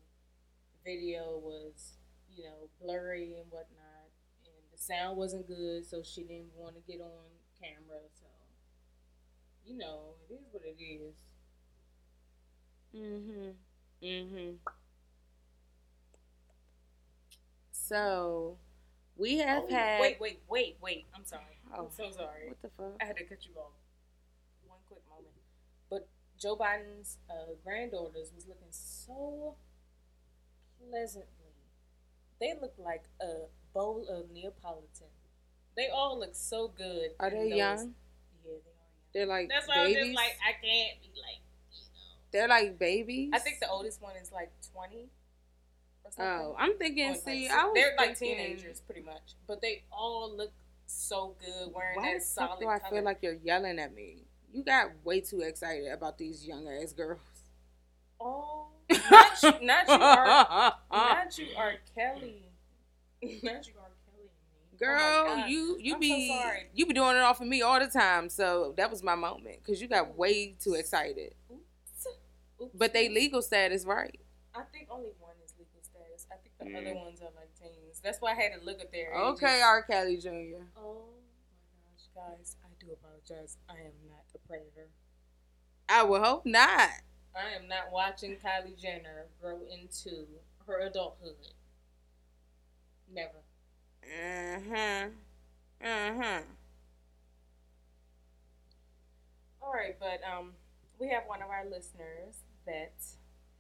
[0.83, 1.93] video was,
[2.36, 3.87] you know, blurry and whatnot,
[4.78, 7.26] the sound wasn't good, so she didn't want to get on
[7.60, 8.02] camera.
[8.20, 8.28] So,
[9.66, 11.16] you know, it is what it is.
[12.96, 13.52] Mm-hmm.
[14.04, 14.56] Mm-hmm.
[17.72, 18.58] So
[19.18, 21.06] we have Oh, had Wait, wait, wait, wait.
[21.16, 21.60] I'm sorry.
[21.74, 21.86] Oh.
[21.86, 22.50] I'm so sorry.
[22.50, 22.94] what the fuck?
[23.02, 23.72] I had to cut you off.
[24.68, 25.34] One quick moment.
[25.90, 26.08] But
[26.40, 29.56] Joe Biden's uh, granddaughters was looking so
[30.90, 31.54] pleasantly.
[32.40, 35.08] They looked like a bowl of Neapolitan.
[35.75, 37.12] They all look so good.
[37.19, 37.77] Are they those- young?
[38.43, 38.62] Yeah, they are young.
[39.13, 42.21] They're like That's why I'm just like, I can't be like, you know.
[42.32, 43.32] They're like babies.
[43.34, 45.10] I think the oldest one is like 20.
[46.19, 47.10] Oh, I'm thinking.
[47.10, 49.36] like See, I was they're like thinking, teenagers pretty much.
[49.45, 50.51] But they all look
[50.86, 52.95] so good wearing Why that solid do I color.
[52.95, 54.23] feel like you're yelling at me?
[54.53, 57.19] You got way too excited about these young ass girls.
[58.19, 61.73] Oh, not you, not you, are, not you, R.
[61.93, 62.46] Kelly,
[63.21, 63.51] you, R.
[63.62, 63.62] Kelly.
[63.65, 64.30] me.
[64.73, 66.67] Oh Girl, my you you I'm be sorry.
[66.73, 68.30] you be doing it off of me all the time.
[68.30, 71.34] So that was my moment because you got way too excited.
[71.51, 72.08] Oops.
[72.62, 72.71] Oops.
[72.75, 74.19] But they legal status, right?
[74.56, 76.25] I think only one is legal status.
[76.32, 76.82] I think the Mm.
[76.82, 77.99] other ones are like teens.
[78.03, 79.63] That's why I had to look at their Okay, ages.
[79.63, 79.82] R.
[79.84, 80.63] Kelly Jr.
[80.75, 81.06] Oh
[81.71, 83.58] my gosh, guys, I do apologize.
[83.69, 84.89] I am not a predator.
[85.89, 86.89] I would hope not.
[87.36, 90.25] I am not watching Kylie Jenner grow into
[90.65, 91.36] her adulthood.
[93.12, 93.43] Never.
[94.04, 95.08] Uh huh.
[95.82, 96.41] Uh huh.
[99.62, 100.54] All right, but um,
[101.00, 102.93] we have one of our listeners that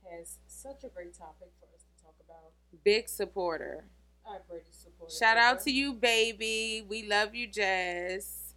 [0.09, 2.51] has such a great topic for us to talk about.
[2.83, 3.85] Big supporter.
[4.25, 5.13] Our greatest supporter.
[5.13, 5.63] Shout out ever.
[5.65, 6.83] to you, baby.
[6.87, 8.53] We love you, Jess.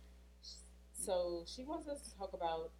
[0.93, 2.71] So she wants us to talk about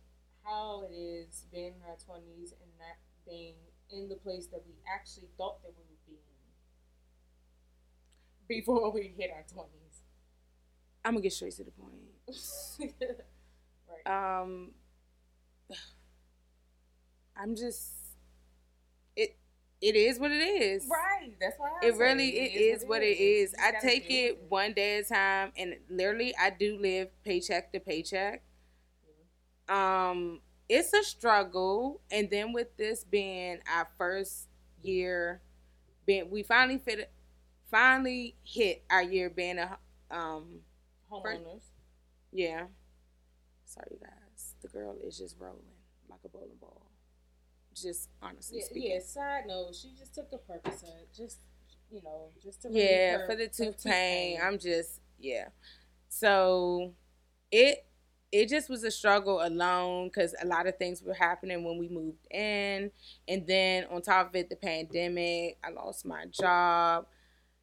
[0.45, 2.97] how it is being in our twenties and not
[3.27, 3.55] being
[3.91, 5.90] in the place that we actually thought that we would be in
[8.51, 10.03] before we hit our twenties.
[11.05, 11.95] I'm gonna get straight to the point.
[13.89, 14.41] right.
[14.43, 14.73] Um,
[17.37, 17.91] I'm just
[19.17, 19.37] it.
[19.81, 20.87] It is what it is.
[20.91, 21.33] Right.
[21.41, 23.51] That's why I It really it is what it is.
[23.51, 23.57] Is.
[23.59, 27.81] I take it one day at a time, and literally, I do live paycheck to
[27.81, 28.43] paycheck.
[29.69, 34.49] Um, it's a struggle, and then with this being our first
[34.83, 35.41] year,
[36.07, 37.11] being we finally fit,
[37.71, 39.79] finally hit our year being a
[40.11, 40.61] um
[41.11, 41.63] Homeowners.
[42.33, 42.65] yeah.
[43.65, 44.55] Sorry, guys.
[44.63, 45.63] The girl is just rolling
[46.09, 46.87] like a bowling ball.
[47.75, 48.91] Just honestly Yeah, speaking.
[48.93, 51.39] yeah, side note, she just took the Percocet, just
[51.91, 54.41] you know, just to Yeah, her- for the tooth pain.
[54.43, 55.49] I'm just yeah.
[56.09, 56.95] So
[57.51, 57.87] it
[58.33, 61.89] it just was a struggle alone because a lot of things were happening when we
[61.89, 62.91] moved in,
[63.27, 65.59] and then on top of it, the pandemic.
[65.65, 67.07] I lost my job,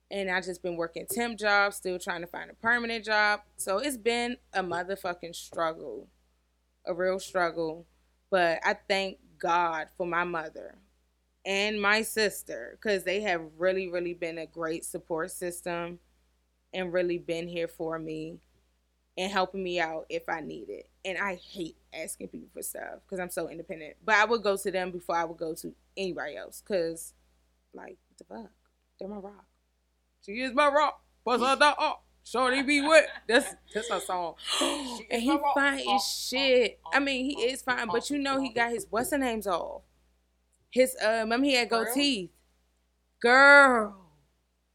[0.09, 3.41] and I just been working temp jobs, still trying to find a permanent job.
[3.57, 6.07] So it's been a motherfucking struggle,
[6.85, 7.85] a real struggle.
[8.29, 10.79] But I thank God for my mother
[11.47, 15.97] and my sister because they have really really been a great support system
[16.73, 18.37] and really been here for me
[19.17, 22.99] and helping me out if i need it and i hate asking people for stuff
[23.05, 25.73] because i'm so independent but i would go to them before i would go to
[25.95, 27.13] anybody else because
[27.73, 28.51] like what the fuck
[28.99, 29.45] they're my rock
[30.27, 31.75] she is my rock What's up, dog?
[31.77, 33.05] Oh, Shorty be with.
[33.27, 34.35] That's that's our song.
[35.11, 36.79] and he fine as shit.
[36.93, 39.81] I mean, he is fine, but you know he got his what's the names off.
[40.69, 41.93] His uh, remember he had gold Girl?
[41.95, 42.29] teeth.
[43.21, 43.95] Girl,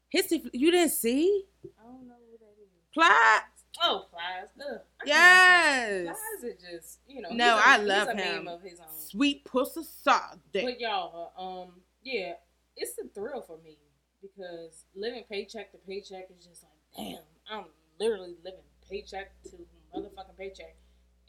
[0.09, 0.47] his teeth.
[0.53, 1.45] You didn't see?
[1.79, 2.69] I don't know who that is.
[2.93, 3.39] Ply.
[3.81, 4.49] Oh, Plies.
[4.71, 4.79] Ugh.
[5.05, 5.89] Yes.
[5.89, 7.29] say Plies are just you know.
[7.31, 8.47] No, a- I love him.
[8.47, 8.85] Of his own.
[8.95, 10.37] Sweet pussy soft.
[10.53, 12.33] But y'all, uh, um, yeah,
[12.77, 13.77] it's a thrill for me
[14.23, 17.65] because living paycheck to paycheck is just like, damn, I'm
[17.99, 19.57] literally living paycheck to
[19.93, 20.75] motherfucking paycheck.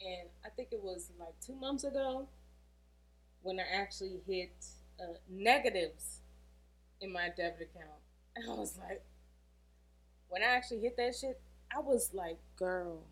[0.01, 2.27] And I think it was like two months ago
[3.41, 4.53] when I actually hit
[4.99, 6.21] uh, negatives
[7.01, 7.99] in my debit account.
[8.35, 9.03] And I was like,
[10.29, 11.39] when I actually hit that shit,
[11.75, 13.03] I was like, Girl,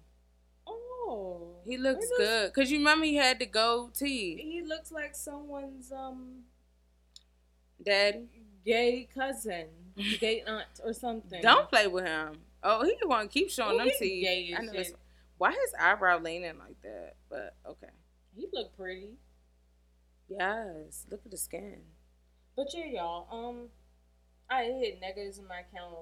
[0.66, 2.54] oh, he looks good.
[2.54, 4.38] Cause you remember he had the gold tee.
[4.42, 6.44] He looks like someone's um
[7.84, 8.28] Daddy.
[8.66, 9.68] Gay cousin,
[10.20, 11.42] gay aunt, or something.
[11.42, 12.38] Don't play with him.
[12.64, 14.24] Oh, he want to keep showing Oh, them teeth.
[14.24, 14.96] gay I know shit.
[15.38, 17.16] Why his eyebrow leaning like that?
[17.30, 17.90] But okay.
[18.36, 19.18] He look pretty.
[20.30, 21.06] Yes.
[21.12, 21.82] Look at the skin.
[22.56, 23.28] But yeah, y'all.
[23.32, 23.68] Um,
[24.50, 25.96] I hit negatives in my account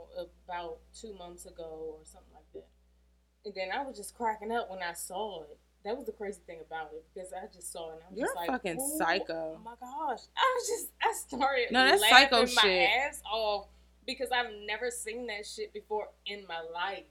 [0.46, 2.68] about two months ago or something like that,
[3.46, 5.58] and then I was just cracking up when I saw it.
[5.84, 8.18] That was the crazy thing about it because I just saw it and I was
[8.20, 10.20] You're just like, fucking "Ooh, psycho." Oh my gosh!
[10.38, 12.90] I was just I started No, that's laughing psycho my shit.
[12.90, 13.68] ass off
[14.06, 17.06] because I've never seen that shit before in my life.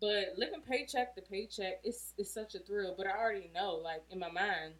[0.00, 2.94] But living paycheck to paycheck, it's it's such a thrill.
[2.96, 4.74] But I already know, like in my mind,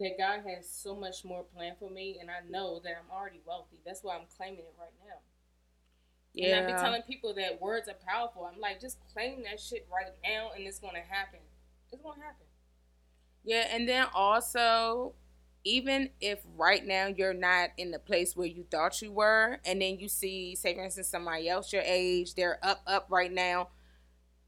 [0.00, 3.40] that God has so much more planned for me, and I know that I'm already
[3.46, 3.80] wealthy.
[3.84, 5.16] That's why I'm claiming it right now.
[6.34, 6.56] Yeah.
[6.56, 8.48] And I be telling people that words are powerful.
[8.50, 11.40] I'm like, just claim that shit right now, and it's gonna happen.
[11.92, 12.46] It's gonna happen.
[13.44, 15.14] Yeah, and then also,
[15.64, 19.82] even if right now you're not in the place where you thought you were, and
[19.82, 23.68] then you see, say for instance, somebody else your age, they're up, up right now.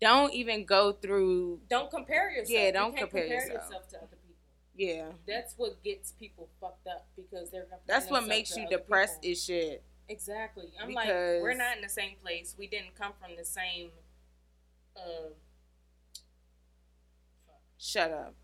[0.01, 1.61] Don't even go through.
[1.68, 2.51] Don't compare yourself.
[2.51, 3.88] Yeah, don't can't compare yourself.
[3.90, 4.35] to other people.
[4.77, 9.25] Yeah, That's what gets people fucked up because they're that's what makes you depressed.
[9.25, 9.85] Is shit.
[10.08, 10.66] Exactly.
[10.80, 12.54] I'm like, we're not in the same place.
[12.58, 13.90] We didn't come from the same.
[14.96, 15.30] Uh,
[17.78, 18.34] Shut up.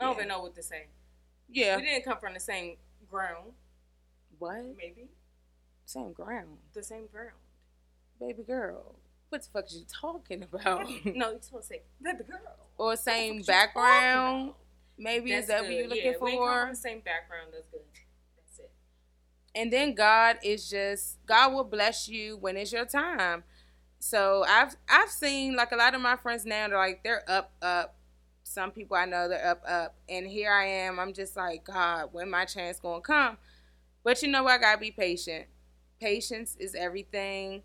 [0.00, 0.18] I don't Yeah.
[0.18, 0.86] even know what to say.
[1.48, 1.76] Yeah.
[1.76, 2.76] We didn't come from the same
[3.10, 3.52] ground.
[4.38, 4.76] What?
[4.76, 5.08] Maybe
[5.86, 7.38] Same ground, the same ground.
[8.20, 8.96] baby girl.
[9.28, 10.88] What the fuck is you talking about?
[11.04, 12.40] no, you're supposed to say baby girl.
[12.78, 14.54] or What the fuck same background?
[14.98, 16.60] Maybe is That's that what you're looking yeah, We come for?
[16.62, 17.48] from the same background.
[17.52, 17.80] That's good.
[19.56, 23.42] And then God is just God will bless you when it's your time.
[23.98, 27.52] So I've I've seen like a lot of my friends now they're like they're up
[27.62, 27.96] up.
[28.42, 31.00] Some people I know they're up up, and here I am.
[31.00, 33.38] I'm just like God, when my chance gonna come?
[34.04, 34.52] But you know what?
[34.52, 35.46] I gotta be patient.
[35.98, 37.62] Patience is everything.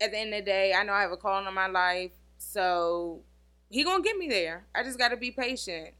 [0.00, 2.12] At the end of the day, I know I have a calling on my life,
[2.38, 3.20] so
[3.68, 4.64] He gonna get me there.
[4.74, 5.90] I just gotta be patient.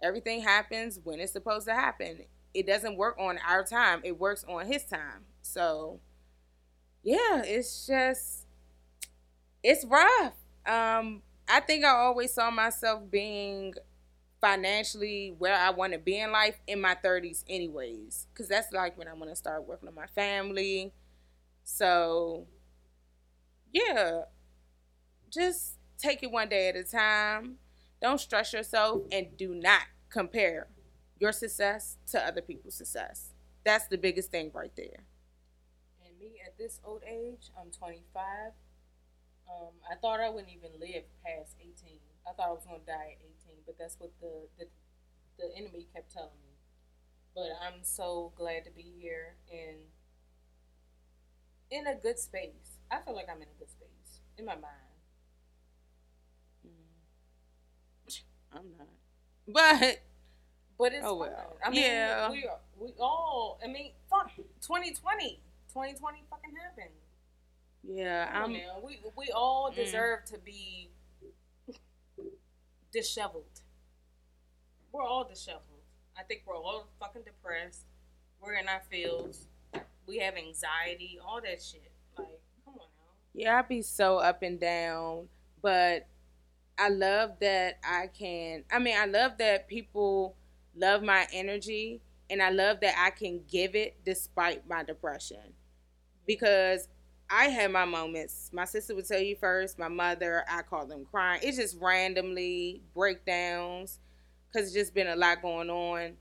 [0.00, 4.44] Everything happens when it's supposed to happen it doesn't work on our time it works
[4.48, 5.24] on his time.
[5.42, 6.00] So
[7.02, 8.46] yeah it's just
[9.62, 10.34] it's rough.
[10.66, 13.74] Um i think i always saw myself being
[14.40, 18.96] financially where i want to be in life in my 30s anyways because that's like
[18.96, 20.92] when i want to start working on my family.
[21.64, 22.46] So
[23.72, 24.22] yeah
[25.30, 27.56] just take it one day at a time.
[28.00, 30.68] Don't stress yourself and do not compare
[31.24, 33.32] your success to other people's success.
[33.64, 35.08] That's the biggest thing right there.
[36.04, 38.52] And me at this old age, I'm 25.
[39.48, 41.96] Um, I thought I wouldn't even live past 18.
[42.28, 44.66] I thought I was gonna die at 18, but that's what the the,
[45.38, 46.60] the enemy kept telling me.
[47.34, 49.80] But I'm so glad to be here and
[51.70, 52.76] in a good space.
[52.90, 54.92] I feel like I'm in a good space in my mind.
[58.52, 58.86] I'm not.
[59.48, 60.00] But
[60.78, 61.56] But it's Oh, well.
[61.64, 62.30] I mean, Yeah.
[62.30, 63.58] we are, we all.
[63.62, 65.40] I mean, fuck, 2020,
[65.72, 66.90] 2020 fucking happened.
[67.84, 68.52] yeah, I'm.
[68.82, 69.76] We we all Mm.
[69.76, 70.90] deserve to be
[72.92, 73.60] disheveled.
[74.92, 75.62] We're all disheveled.
[76.18, 77.84] I think we're all fucking depressed.
[78.40, 79.46] We're in our fields.
[80.06, 81.90] We have anxiety, all that shit.
[82.16, 83.12] Like, come on now.
[83.32, 85.28] yeah, I be so up and down,
[85.62, 86.06] but
[86.78, 90.36] I love that I can I mean, I love that people
[90.76, 95.54] love my energy and I love that I can give it despite my depression.
[96.26, 96.88] Because
[97.30, 98.50] I had my moments.
[98.52, 101.40] My sister would tell you first, my mother, I call them crying.
[101.42, 103.98] It's just randomly breakdowns
[104.48, 106.14] because it's just been a lot going on.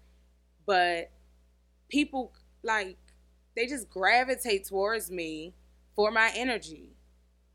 [0.66, 1.12] But
[1.89, 2.98] people, like,
[3.56, 5.54] they just gravitate towards me
[5.96, 6.96] for my energy.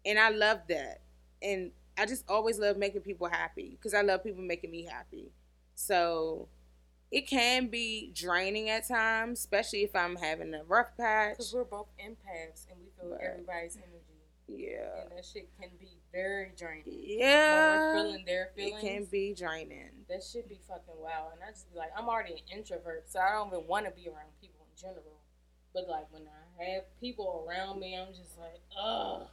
[0.06, 1.02] And I love that.
[1.42, 5.32] And I just always love making people happy because I love people making me happy.
[5.74, 6.48] So
[7.10, 11.32] it can be draining at times, especially if I'm having a rough patch.
[11.38, 13.20] Because we're both empaths and we feel Right.
[13.22, 14.04] everybody's energy.
[14.46, 15.02] Yeah.
[15.02, 16.84] And that shit can be very draining.
[16.86, 17.68] When Yeah.
[17.94, 18.82] we're feeling their feelings.
[18.82, 20.04] It can be draining.
[20.08, 21.32] that should be fucking wild.
[21.34, 23.92] And I just be like, I'm already an introvert, so I don't even want to
[23.92, 25.20] be around people in general.
[25.74, 26.22] But like when
[26.58, 29.28] I have people around me, I'm just like, ugh.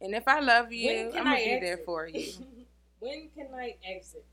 [0.00, 1.60] And if I love you, I'm gonna I be exit?
[1.62, 2.32] there for you.
[3.00, 4.24] when can I exit?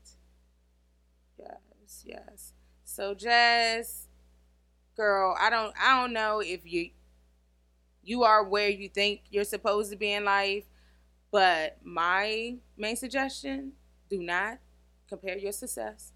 [1.84, 2.52] Yes, yes.
[2.84, 4.08] So Jazz,
[4.96, 6.90] girl, I don't I don't know if you
[8.02, 10.64] You are where you think you're supposed to be in life.
[11.30, 13.72] But my main suggestion
[14.10, 14.58] do not
[15.08, 16.12] compare your success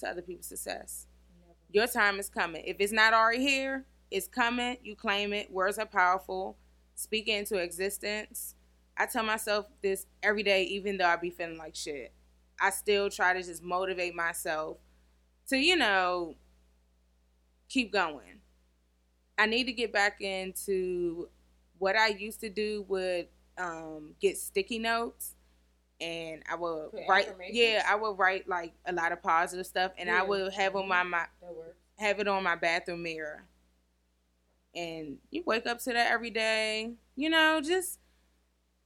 [0.00, 1.06] to other people's success.
[1.70, 2.64] Your time is coming.
[2.66, 4.78] If it's not already here, it's coming.
[4.82, 5.50] You claim it.
[5.52, 6.56] Words are powerful.
[6.94, 8.54] Speak it into existence.
[8.96, 12.12] I tell myself this every day, even though I be feeling like shit.
[12.60, 14.78] I still try to just motivate myself
[15.48, 16.36] to, you know,
[17.68, 18.40] keep going.
[19.38, 21.28] I need to get back into
[21.78, 23.28] what I used to do would
[23.58, 25.34] um, get sticky notes
[26.00, 29.92] and I would Put write yeah, I would write like a lot of positive stuff
[29.98, 30.22] and I Yeah.
[30.22, 31.26] would have on my, my
[31.98, 33.44] have it on my bathroom mirror.
[34.74, 36.92] And you wake up to that every day.
[37.14, 37.98] You know, just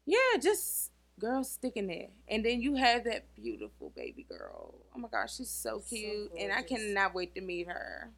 [0.06, 2.08] yeah, just girl sticking there.
[2.28, 4.74] And then you have that beautiful baby girl.
[4.94, 6.32] Oh my gosh, she's so So cute.
[6.38, 8.10] and I cannot wait to meet her.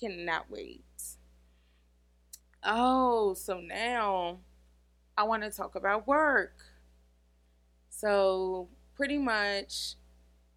[0.00, 0.84] Cannot wait.
[2.64, 4.40] Oh, so now
[5.16, 6.54] I want to talk about work.
[7.88, 9.94] So, pretty much,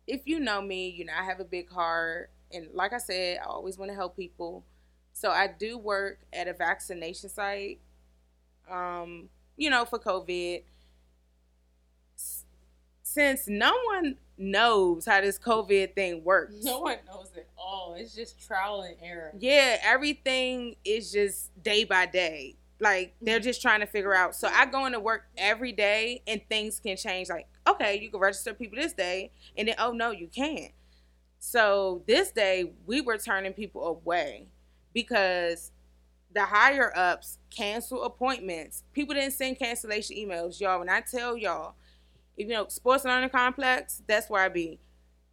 [0.07, 2.31] if you know me, you know I have a big heart.
[2.51, 4.65] And like I said, I always want to help people.
[5.13, 7.79] So, I do work at a vaccination site,
[8.69, 10.63] um, you know, for COVID.
[13.13, 16.55] Since no one knows how this COVID thing works.
[16.63, 17.95] No one knows at all.
[17.95, 19.31] It's just trial and error.
[19.37, 22.55] Yeah, everything is just day by day.
[22.79, 23.43] Like they're mm-hmm.
[23.43, 24.35] just trying to figure out.
[24.35, 27.29] So I go into work every day and things can change.
[27.29, 30.71] Like, okay, you can register people this day, and then oh no, you can't.
[31.37, 34.47] So this day we were turning people away
[34.91, 35.71] because
[36.33, 38.83] the higher ups cancel appointments.
[38.91, 40.79] People didn't send cancellation emails, y'all.
[40.79, 41.75] When I tell y'all,
[42.37, 44.79] you know sports learning complex, that's where I be.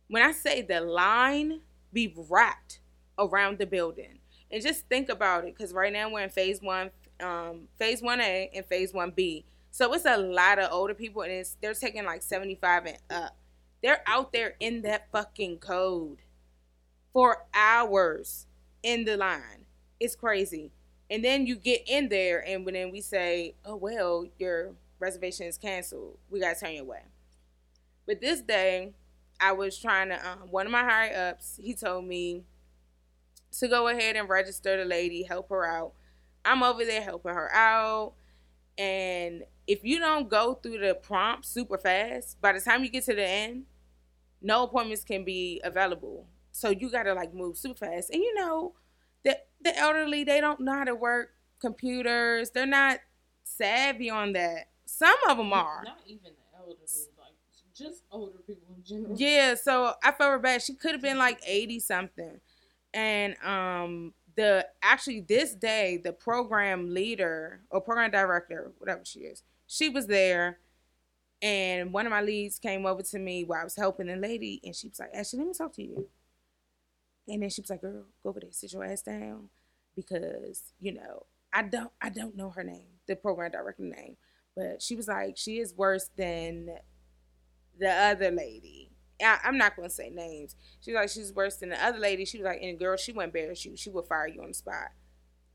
[0.09, 1.61] When I say the line
[1.93, 2.81] be wrapped
[3.19, 4.19] around the building.
[4.53, 8.21] And just think about it, because right now we're in phase one, um, phase one
[8.21, 9.45] A and phase one B.
[9.71, 12.99] So it's a lot of older people, and it's they're taking like seventy five and
[13.09, 13.37] up.
[13.83, 16.19] They're out there in that fucking code
[17.13, 18.47] for hours
[18.83, 19.67] in the line.
[20.01, 20.73] It's crazy.
[21.09, 25.47] And then you get in there, and when then we say, "Oh well, your reservation
[25.47, 26.19] is canceled.
[26.31, 27.03] We gotta turn you away."
[28.07, 28.95] But this day,
[29.41, 30.29] I was trying to.
[30.29, 32.45] Um, one of my higher ups, he told me
[33.59, 35.93] to go ahead and register the lady, help her out.
[36.45, 38.15] I'm over there helping her out,
[38.79, 43.05] and if you don't go through the prompt super fast, by the time you get
[43.05, 43.65] to the end,
[44.43, 46.27] no appointments can be available.
[46.53, 48.11] So you gotta like move super fast.
[48.11, 48.75] And you know,
[49.25, 52.51] the the elderly they don't know how to work computers.
[52.51, 53.01] They're not
[53.45, 54.69] savvy on that.
[54.91, 55.83] Some of them are.
[55.85, 56.77] Not even the elderly,
[57.19, 57.33] like
[57.75, 59.17] just older people in general.
[59.17, 60.63] Yeah, so I felt her bad.
[60.63, 62.41] She could have been like 80 something.
[62.93, 69.43] And um the actually this day the program leader or program director, whatever she is,
[69.67, 70.59] she was there
[71.43, 74.61] and one of my leads came over to me while I was helping the lady
[74.65, 76.09] and she was like, Ashley, let me talk to you.
[77.29, 79.49] And then she was like, Girl, go over there, sit your ass down
[79.95, 84.17] because, you know, I don't I don't know her name, the program director name.
[84.61, 86.69] But she was like, she is worse than
[87.79, 88.91] the other lady.
[89.23, 90.55] I, I'm not gonna say names.
[90.83, 92.27] She was like, she's worse than the other lady.
[92.27, 93.75] She was like, and girl, she wouldn't embarrass you.
[93.75, 94.91] She would fire you on the spot.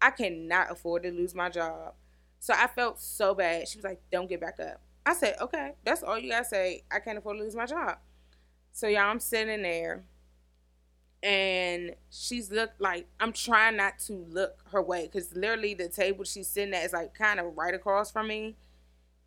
[0.01, 1.93] I cannot afford to lose my job.
[2.39, 3.67] So I felt so bad.
[3.67, 4.81] She was like, don't get back up.
[5.05, 6.83] I said, okay, that's all you gotta say.
[6.91, 7.97] I can't afford to lose my job.
[8.71, 10.03] So y'all, I'm sitting there,
[11.21, 16.23] and she's looked like I'm trying not to look her way because literally the table
[16.23, 18.55] she's sitting at is like kind of right across from me,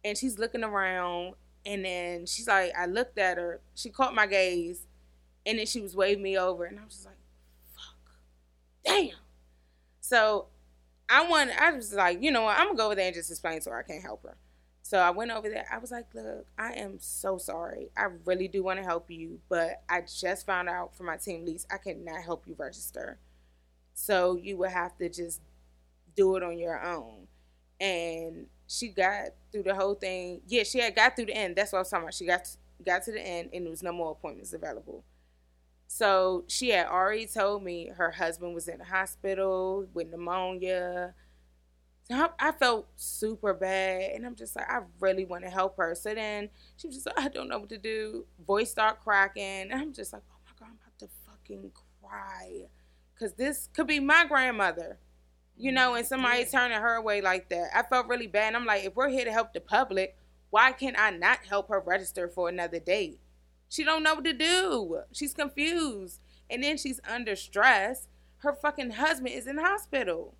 [0.05, 1.35] and she's looking around,
[1.67, 4.87] and then she's like, I looked at her, she caught my gaze,
[5.45, 7.17] and then she was waving me over, and I was just like,
[7.75, 8.13] fuck,
[8.85, 9.17] damn.
[10.01, 10.47] So
[11.09, 13.31] I want, I was like, you know what, I'm gonna go over there and just
[13.31, 14.37] explain to her I can't help her.
[14.89, 15.67] So I went over there.
[15.71, 17.91] I was like, look, I am so sorry.
[17.95, 21.45] I really do want to help you, but I just found out from my team
[21.45, 23.19] leads I cannot help you register.
[23.93, 25.43] So you would have to just
[26.17, 27.27] do it on your own.
[27.79, 30.43] And she got through the whole thing.
[30.47, 31.57] Yeah, she had got through the end.
[31.57, 32.15] That's what I was talking about.
[32.15, 32.49] She got
[32.85, 35.05] got to the end and there was no more appointments available.
[35.89, 41.15] So she had already told me her husband was in the hospital with pneumonia.
[42.05, 45.77] So I, I felt super bad, and I'm just like, I really want to help
[45.79, 45.95] her.
[45.95, 48.27] So then she was just like, I don't know what to do.
[48.47, 52.67] Voice start cracking, and I'm just like, oh my god, I'm about to fucking cry,
[53.19, 54.99] cause this could be my grandmother,
[55.59, 57.71] you know, and somebody turning her away like that.
[57.75, 58.49] I felt really bad.
[58.49, 60.17] And I'm like, if we're here to help the public,
[60.51, 63.21] why can't I not help her register for another date?
[63.69, 65.01] She don't know what to do.
[65.13, 68.09] She's confused, and then she's under stress.
[68.39, 70.37] Her fucking husband is in the hospital,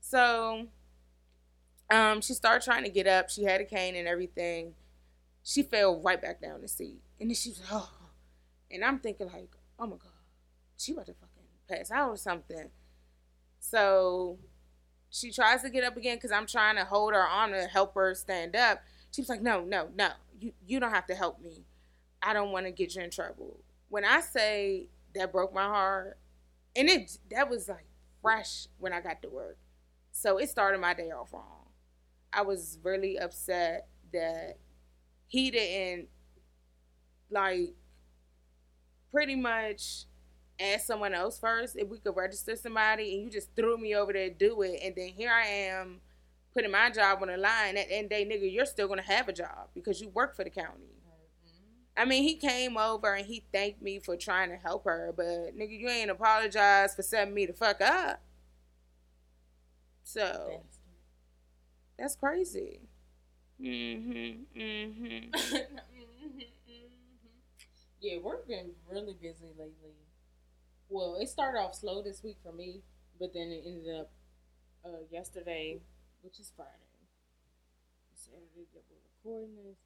[0.00, 0.68] so
[1.90, 3.30] Um, she started trying to get up.
[3.30, 4.74] She had a cane and everything.
[5.44, 7.90] She fell right back down the seat, and then she was oh,
[8.70, 10.10] and I'm thinking like, oh my god,
[10.76, 12.70] she about to fucking pass out or something.
[13.68, 14.38] So
[15.10, 17.94] she tries to get up again because I'm trying to hold her arm to help
[17.94, 18.80] her stand up.
[19.10, 21.64] She was like, no, no, no, you you don't have to help me.
[22.22, 23.58] I don't want to get you in trouble.
[23.88, 26.18] When I say that broke my heart,
[26.76, 27.86] and it that was like
[28.22, 29.58] fresh when I got to work,
[30.12, 31.70] so it started my day off wrong.
[32.32, 34.58] I was really upset that
[35.26, 36.08] he didn't
[37.30, 37.74] like
[39.10, 40.04] pretty much
[40.60, 44.12] ask someone else first if we could register somebody and you just threw me over
[44.12, 46.00] there to do it and then here I am
[46.54, 48.88] putting my job on the line at the end of the day, nigga, you're still
[48.88, 50.96] gonna have a job because you work for the county.
[51.96, 55.56] I mean, he came over and he thanked me for trying to help her, but
[55.56, 58.20] nigga, you ain't apologized for setting me the fuck up.
[60.04, 60.62] So
[61.98, 62.80] that's crazy.
[63.60, 64.60] Mm-hmm.
[64.60, 65.34] Mm-hmm.
[68.00, 70.05] yeah, we've been really busy lately.
[70.88, 72.82] Well, it started off slow this week for me,
[73.18, 74.10] but then it ended up
[74.84, 75.80] uh, yesterday,
[76.22, 76.70] which is Friday.
[78.14, 79.78] Saturday that we're recording this.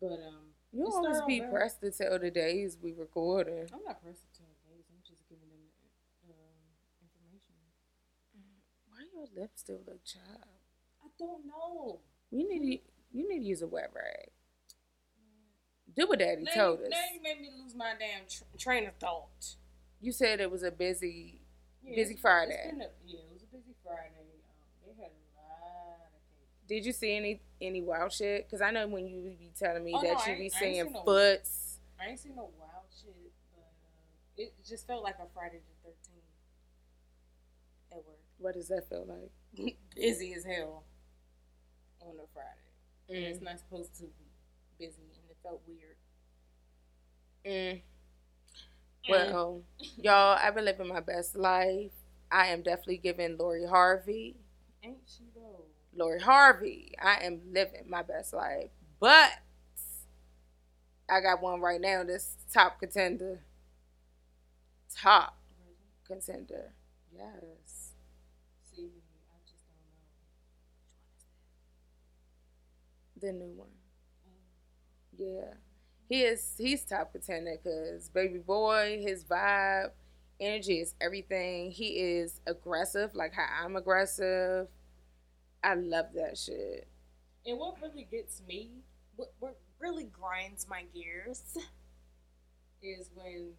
[0.00, 3.66] But um You always be off pressed to tell the days we recording.
[3.72, 4.84] I'm not pressed to tell the days.
[4.90, 5.62] I'm just giving them
[6.28, 6.58] um,
[7.02, 7.54] information.
[8.88, 10.48] Why your lips still look chapped?
[11.02, 12.00] I don't know.
[12.30, 12.82] You need to,
[13.18, 14.30] you need to use a wet rag.
[15.94, 16.90] Do what Daddy Now told you, us.
[16.90, 19.56] now you made me lose my damn tr- train of thought.
[20.02, 21.38] You said it was a busy.
[21.84, 22.70] Yeah, Busy Friday.
[22.72, 22.76] A,
[23.06, 24.08] yeah, it was a busy Friday.
[24.46, 26.68] Um, they had a lot of cake.
[26.68, 28.46] Did you see any any wild shit?
[28.46, 31.02] Because I know when you be telling me Oh, that no, you be seeing no-
[31.04, 31.78] foots.
[32.00, 33.14] I ain't seen no wild shit,
[33.54, 36.22] but uh, it just felt like a Friday the 13th
[37.92, 38.18] at work.
[38.38, 39.76] What does that feel like?
[39.96, 40.84] busy as hell
[42.00, 42.48] on a Friday.
[43.08, 43.28] And Mm.
[43.30, 44.30] it's not supposed to be
[44.78, 45.96] busy, and it felt weird.
[47.44, 47.82] Mm.
[49.08, 50.00] Well, mm-hmm.
[50.02, 51.90] y'all, I've been living my best life.
[52.30, 54.36] I am definitely giving Lori Harvey.
[54.82, 55.64] Ain't she though?
[55.94, 56.94] Lori Harvey.
[57.02, 58.70] I am living my best life.
[59.00, 59.30] But
[61.08, 63.40] I got one right now that's top contender.
[64.94, 65.36] Top
[66.06, 66.72] contender.
[67.14, 67.92] Yes.
[68.72, 68.90] See,
[69.30, 69.62] I just
[73.20, 73.32] don't know.
[73.32, 73.68] The new one.
[75.12, 75.54] Is Yeah.
[76.08, 79.90] He is he's top contender because baby boy, his vibe,
[80.40, 81.70] energy is everything.
[81.70, 84.68] He is aggressive, like how I'm aggressive.
[85.64, 86.88] I love that shit.
[87.46, 88.70] And what really gets me,
[89.16, 91.56] what, what really grinds my gears,
[92.82, 93.50] is when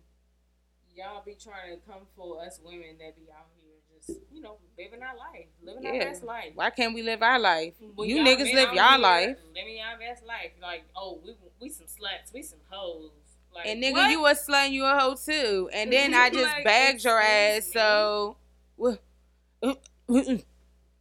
[0.96, 3.63] y'all be trying to come for us women that be out here
[4.08, 6.52] just, you know, living our life, living our best life.
[6.56, 7.74] Why can't we live our life?
[7.96, 9.38] When you niggas live y'all life.
[9.56, 10.52] Living y'all best life.
[10.62, 13.12] Like, oh, we we some sluts, we some hoes.
[13.54, 14.12] Like, And nigga, what?
[14.12, 15.70] you a slut and you a hoe too.
[15.74, 17.68] And then I just Like, bagged your ass.
[17.68, 17.72] me?
[17.74, 18.38] So,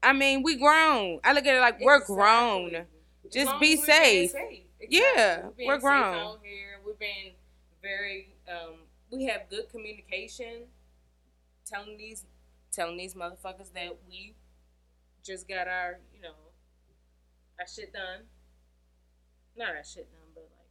[0.02, 1.20] I mean, we grown.
[1.24, 2.86] I look at it like we're grown.
[3.32, 4.30] Just be as safe.
[4.30, 4.66] Exactly.
[4.88, 6.14] Yeah, we're safe grown.
[6.16, 6.80] out here.
[6.84, 7.32] We've been
[7.80, 8.34] very.
[8.48, 8.74] Um,
[9.10, 10.64] we have good communication.
[11.64, 12.24] Telling these,
[12.72, 14.34] telling these motherfuckers that we
[15.22, 16.34] just got our, you know,
[17.60, 18.22] our shit done.
[19.56, 20.70] Not our shit done, but like,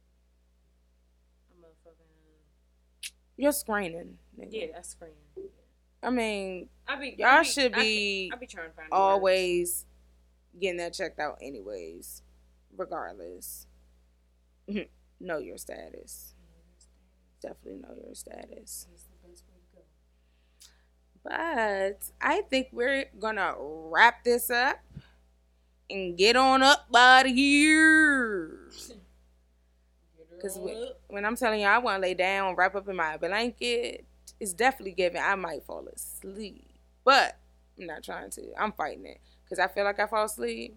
[1.52, 3.08] a motherfucking.
[3.36, 4.18] You're screening.
[4.38, 4.48] Nigga.
[4.50, 5.12] Yeah, that's screen.
[6.02, 8.88] I mean, I be Y'all I be, should I be I be trying to find
[8.90, 9.00] the words.
[9.00, 9.86] always
[10.60, 12.22] getting that checked out, anyways,
[12.76, 13.66] regardless.
[15.20, 16.34] know your status.
[17.40, 18.86] Definitely know your status.
[18.90, 19.11] Best way to go.
[21.24, 24.78] But I think we're gonna wrap this up
[25.88, 28.58] and get on up out of here.
[30.40, 31.00] Cause Get we- her up.
[31.08, 34.04] when I'm telling you, I want to lay down, wrap up in my blanket.
[34.40, 35.22] It's definitely giving.
[35.22, 36.68] I might fall asleep,
[37.04, 37.36] but
[37.78, 38.52] I'm not trying to.
[38.58, 40.74] I'm fighting it because I feel like I fall asleep.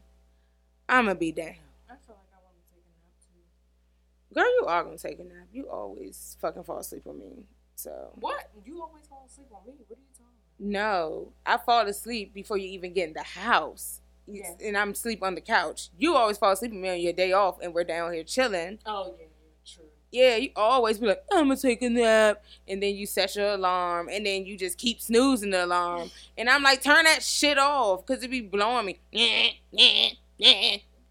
[0.88, 1.56] I'm gonna be down.
[1.90, 4.36] I feel like I want to take a nap too.
[4.36, 5.48] Girl, you are gonna take a nap.
[5.52, 7.46] You always fucking fall asleep on me.
[7.76, 8.52] So What?
[8.64, 9.74] You always fall asleep on me.
[9.88, 10.15] What are you
[10.60, 14.02] no, I fall asleep before you even get in the house.
[14.28, 14.56] Yes.
[14.64, 15.90] And I'm asleep on the couch.
[15.98, 18.80] You always fall asleep with me on your day off, and we're down here chilling.
[18.86, 19.86] Oh, yeah, yeah, true.
[20.12, 23.54] Yeah, you always be like, I'm gonna take a nap, and then you set your
[23.54, 27.58] alarm, and then you just keep snoozing the alarm, and I'm like, turn that shit
[27.60, 29.54] off, cause it be blowing me.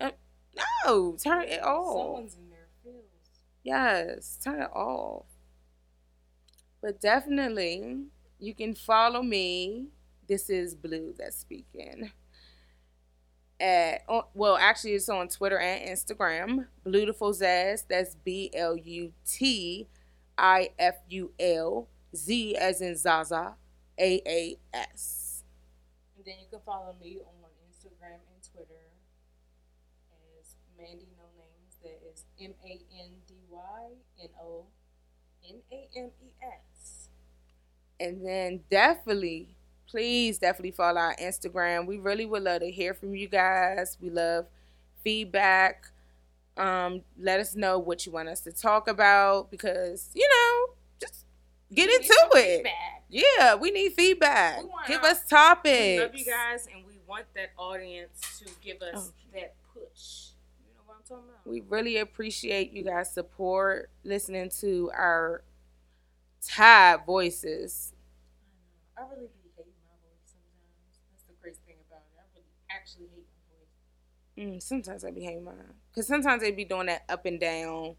[0.01, 0.11] Uh,
[0.86, 1.97] No, turn it off.
[1.99, 3.05] Someone's in their feels.
[3.62, 5.26] Yes, turn it off.
[6.82, 8.07] But definitely,
[8.47, 9.88] you can follow me.
[10.26, 12.11] This is Blue that's speaking
[13.61, 14.03] at
[14.34, 16.66] well, actually, it's on Twitter and Instagram.
[16.84, 17.84] Blutiful Zaz.
[17.88, 19.88] That's B L U T
[20.36, 23.55] I F U L Z as in Zaza
[23.99, 25.45] A A S.
[26.16, 28.90] And then you can follow me on Instagram and Twitter
[30.38, 31.78] as Mandy No Names.
[31.82, 33.90] That is M A N D Y
[34.22, 34.66] N O
[35.49, 36.74] N A M E S.
[38.01, 39.57] And then definitely,
[39.88, 41.86] please definitely follow our Instagram.
[41.86, 43.97] We really would love to hear from you guys.
[44.01, 44.47] We love
[45.03, 45.86] feedback.
[46.57, 51.24] Um, let us know what you want us to talk about because you know, just
[51.72, 52.57] get We into it.
[52.57, 53.03] feedback.
[53.11, 54.62] Yeah, we need feedback.
[54.62, 55.76] We Give our- us topics.
[55.78, 59.12] We love you guys, and we want that audience to give us Oh.
[59.34, 60.28] that push.
[60.64, 61.47] You know what I'm talking about?
[61.47, 65.42] We really appreciate you guys' support, listening to our
[66.47, 67.92] tired voices.
[68.97, 69.07] I know.
[69.09, 71.01] I really be hating my voice sometimes.
[71.11, 72.18] That's the crazy thing about it.
[72.18, 73.26] I really actually hate
[74.38, 74.59] my voice.
[74.59, 75.74] Mm, sometimes I be hating mine.
[75.90, 77.97] Because sometimes they be doing that up and down.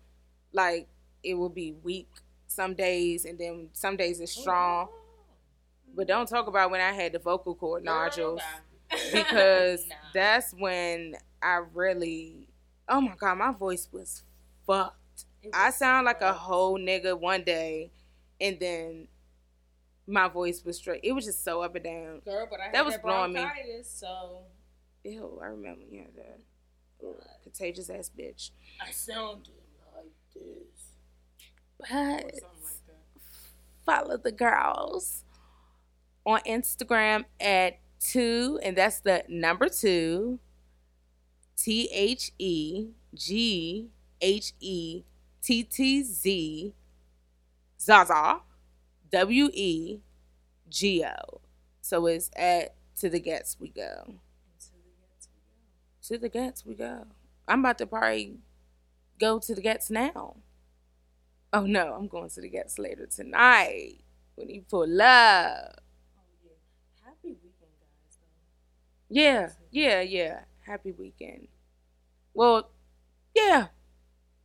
[0.53, 0.87] Like,
[1.23, 2.09] it will be weak
[2.47, 4.89] some days, and then some days it's strong.
[5.95, 8.41] But don't talk about when I had the vocal cord nodules.
[8.91, 8.97] nah.
[9.11, 9.95] Because Nah.
[10.13, 12.47] that's when I really,
[12.87, 14.23] oh my God, my voice was
[14.65, 15.25] fucked.
[15.41, 17.91] It I was sound like a whole nigga one day,
[18.39, 19.07] and then
[20.07, 21.01] my voice was straight.
[21.03, 22.19] It was just so up and down.
[22.25, 23.41] girl, but I had that was that blowing me.
[23.41, 24.43] bronchitis, so
[25.03, 26.39] Ew, I remember you had that.
[27.43, 28.51] Contagious ass bitch.
[28.81, 29.53] I sounded
[29.95, 30.95] like this
[31.77, 32.43] But like
[33.85, 35.23] follow the girls
[36.25, 40.39] on Instagram at two, and that's the number two.
[41.57, 43.89] T H E G
[44.21, 45.03] H E
[45.41, 46.73] T T Z
[47.85, 48.41] Zaza
[49.11, 49.99] W E
[50.67, 51.41] G O.
[51.81, 54.01] So it's at to the gets we go.
[54.05, 56.15] Until it gets we go.
[56.15, 57.05] To the gets we go.
[57.47, 58.39] I'm about to probably
[59.19, 60.37] go to the gets now.
[61.53, 63.99] Oh no, I'm going to the gets later tonight.
[64.33, 65.81] When you pull up.
[66.17, 67.05] Oh yeah.
[67.05, 68.17] Happy weekend, guys.
[68.17, 69.15] Though.
[69.15, 70.39] Yeah, yeah, yeah.
[70.65, 71.49] Happy weekend.
[72.33, 72.71] Well,
[73.35, 73.67] yeah.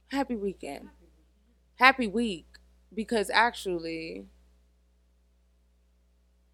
[0.09, 0.91] Happy weekend.
[1.77, 2.50] Happy week.
[2.95, 4.25] Because actually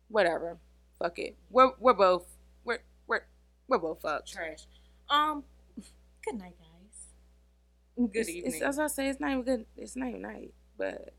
[0.09, 0.59] whatever.
[0.99, 1.37] Fuck it.
[1.51, 2.27] We're we're both
[2.65, 3.27] we're we're
[3.69, 4.33] we're both fucked.
[4.33, 4.67] Trash.
[5.11, 5.45] Um.
[6.25, 8.09] Good night, guys.
[8.13, 8.53] Good It's- evening.
[8.55, 9.67] It's, as I say, it's not even good.
[9.77, 11.15] It's not even night, but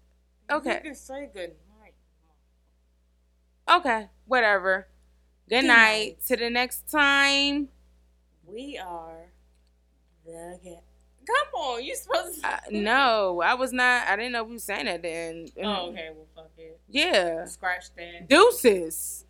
[0.52, 0.76] okay.
[0.76, 1.94] You can say good night.
[3.80, 4.88] okay, whatever.
[5.50, 5.76] Good, Good night.
[5.78, 6.26] night.
[6.28, 7.70] To the next time.
[8.46, 9.32] We are
[10.26, 10.80] the.
[11.28, 12.48] Come on, you supposed to.
[12.48, 14.08] Uh, no, I was not.
[14.08, 15.48] I didn't know we were saying that then.
[15.62, 16.10] Oh, okay.
[16.16, 16.80] Well, fuck it.
[16.90, 17.46] Yeah.
[17.46, 18.30] Scratch that.
[18.30, 19.26] Deuces.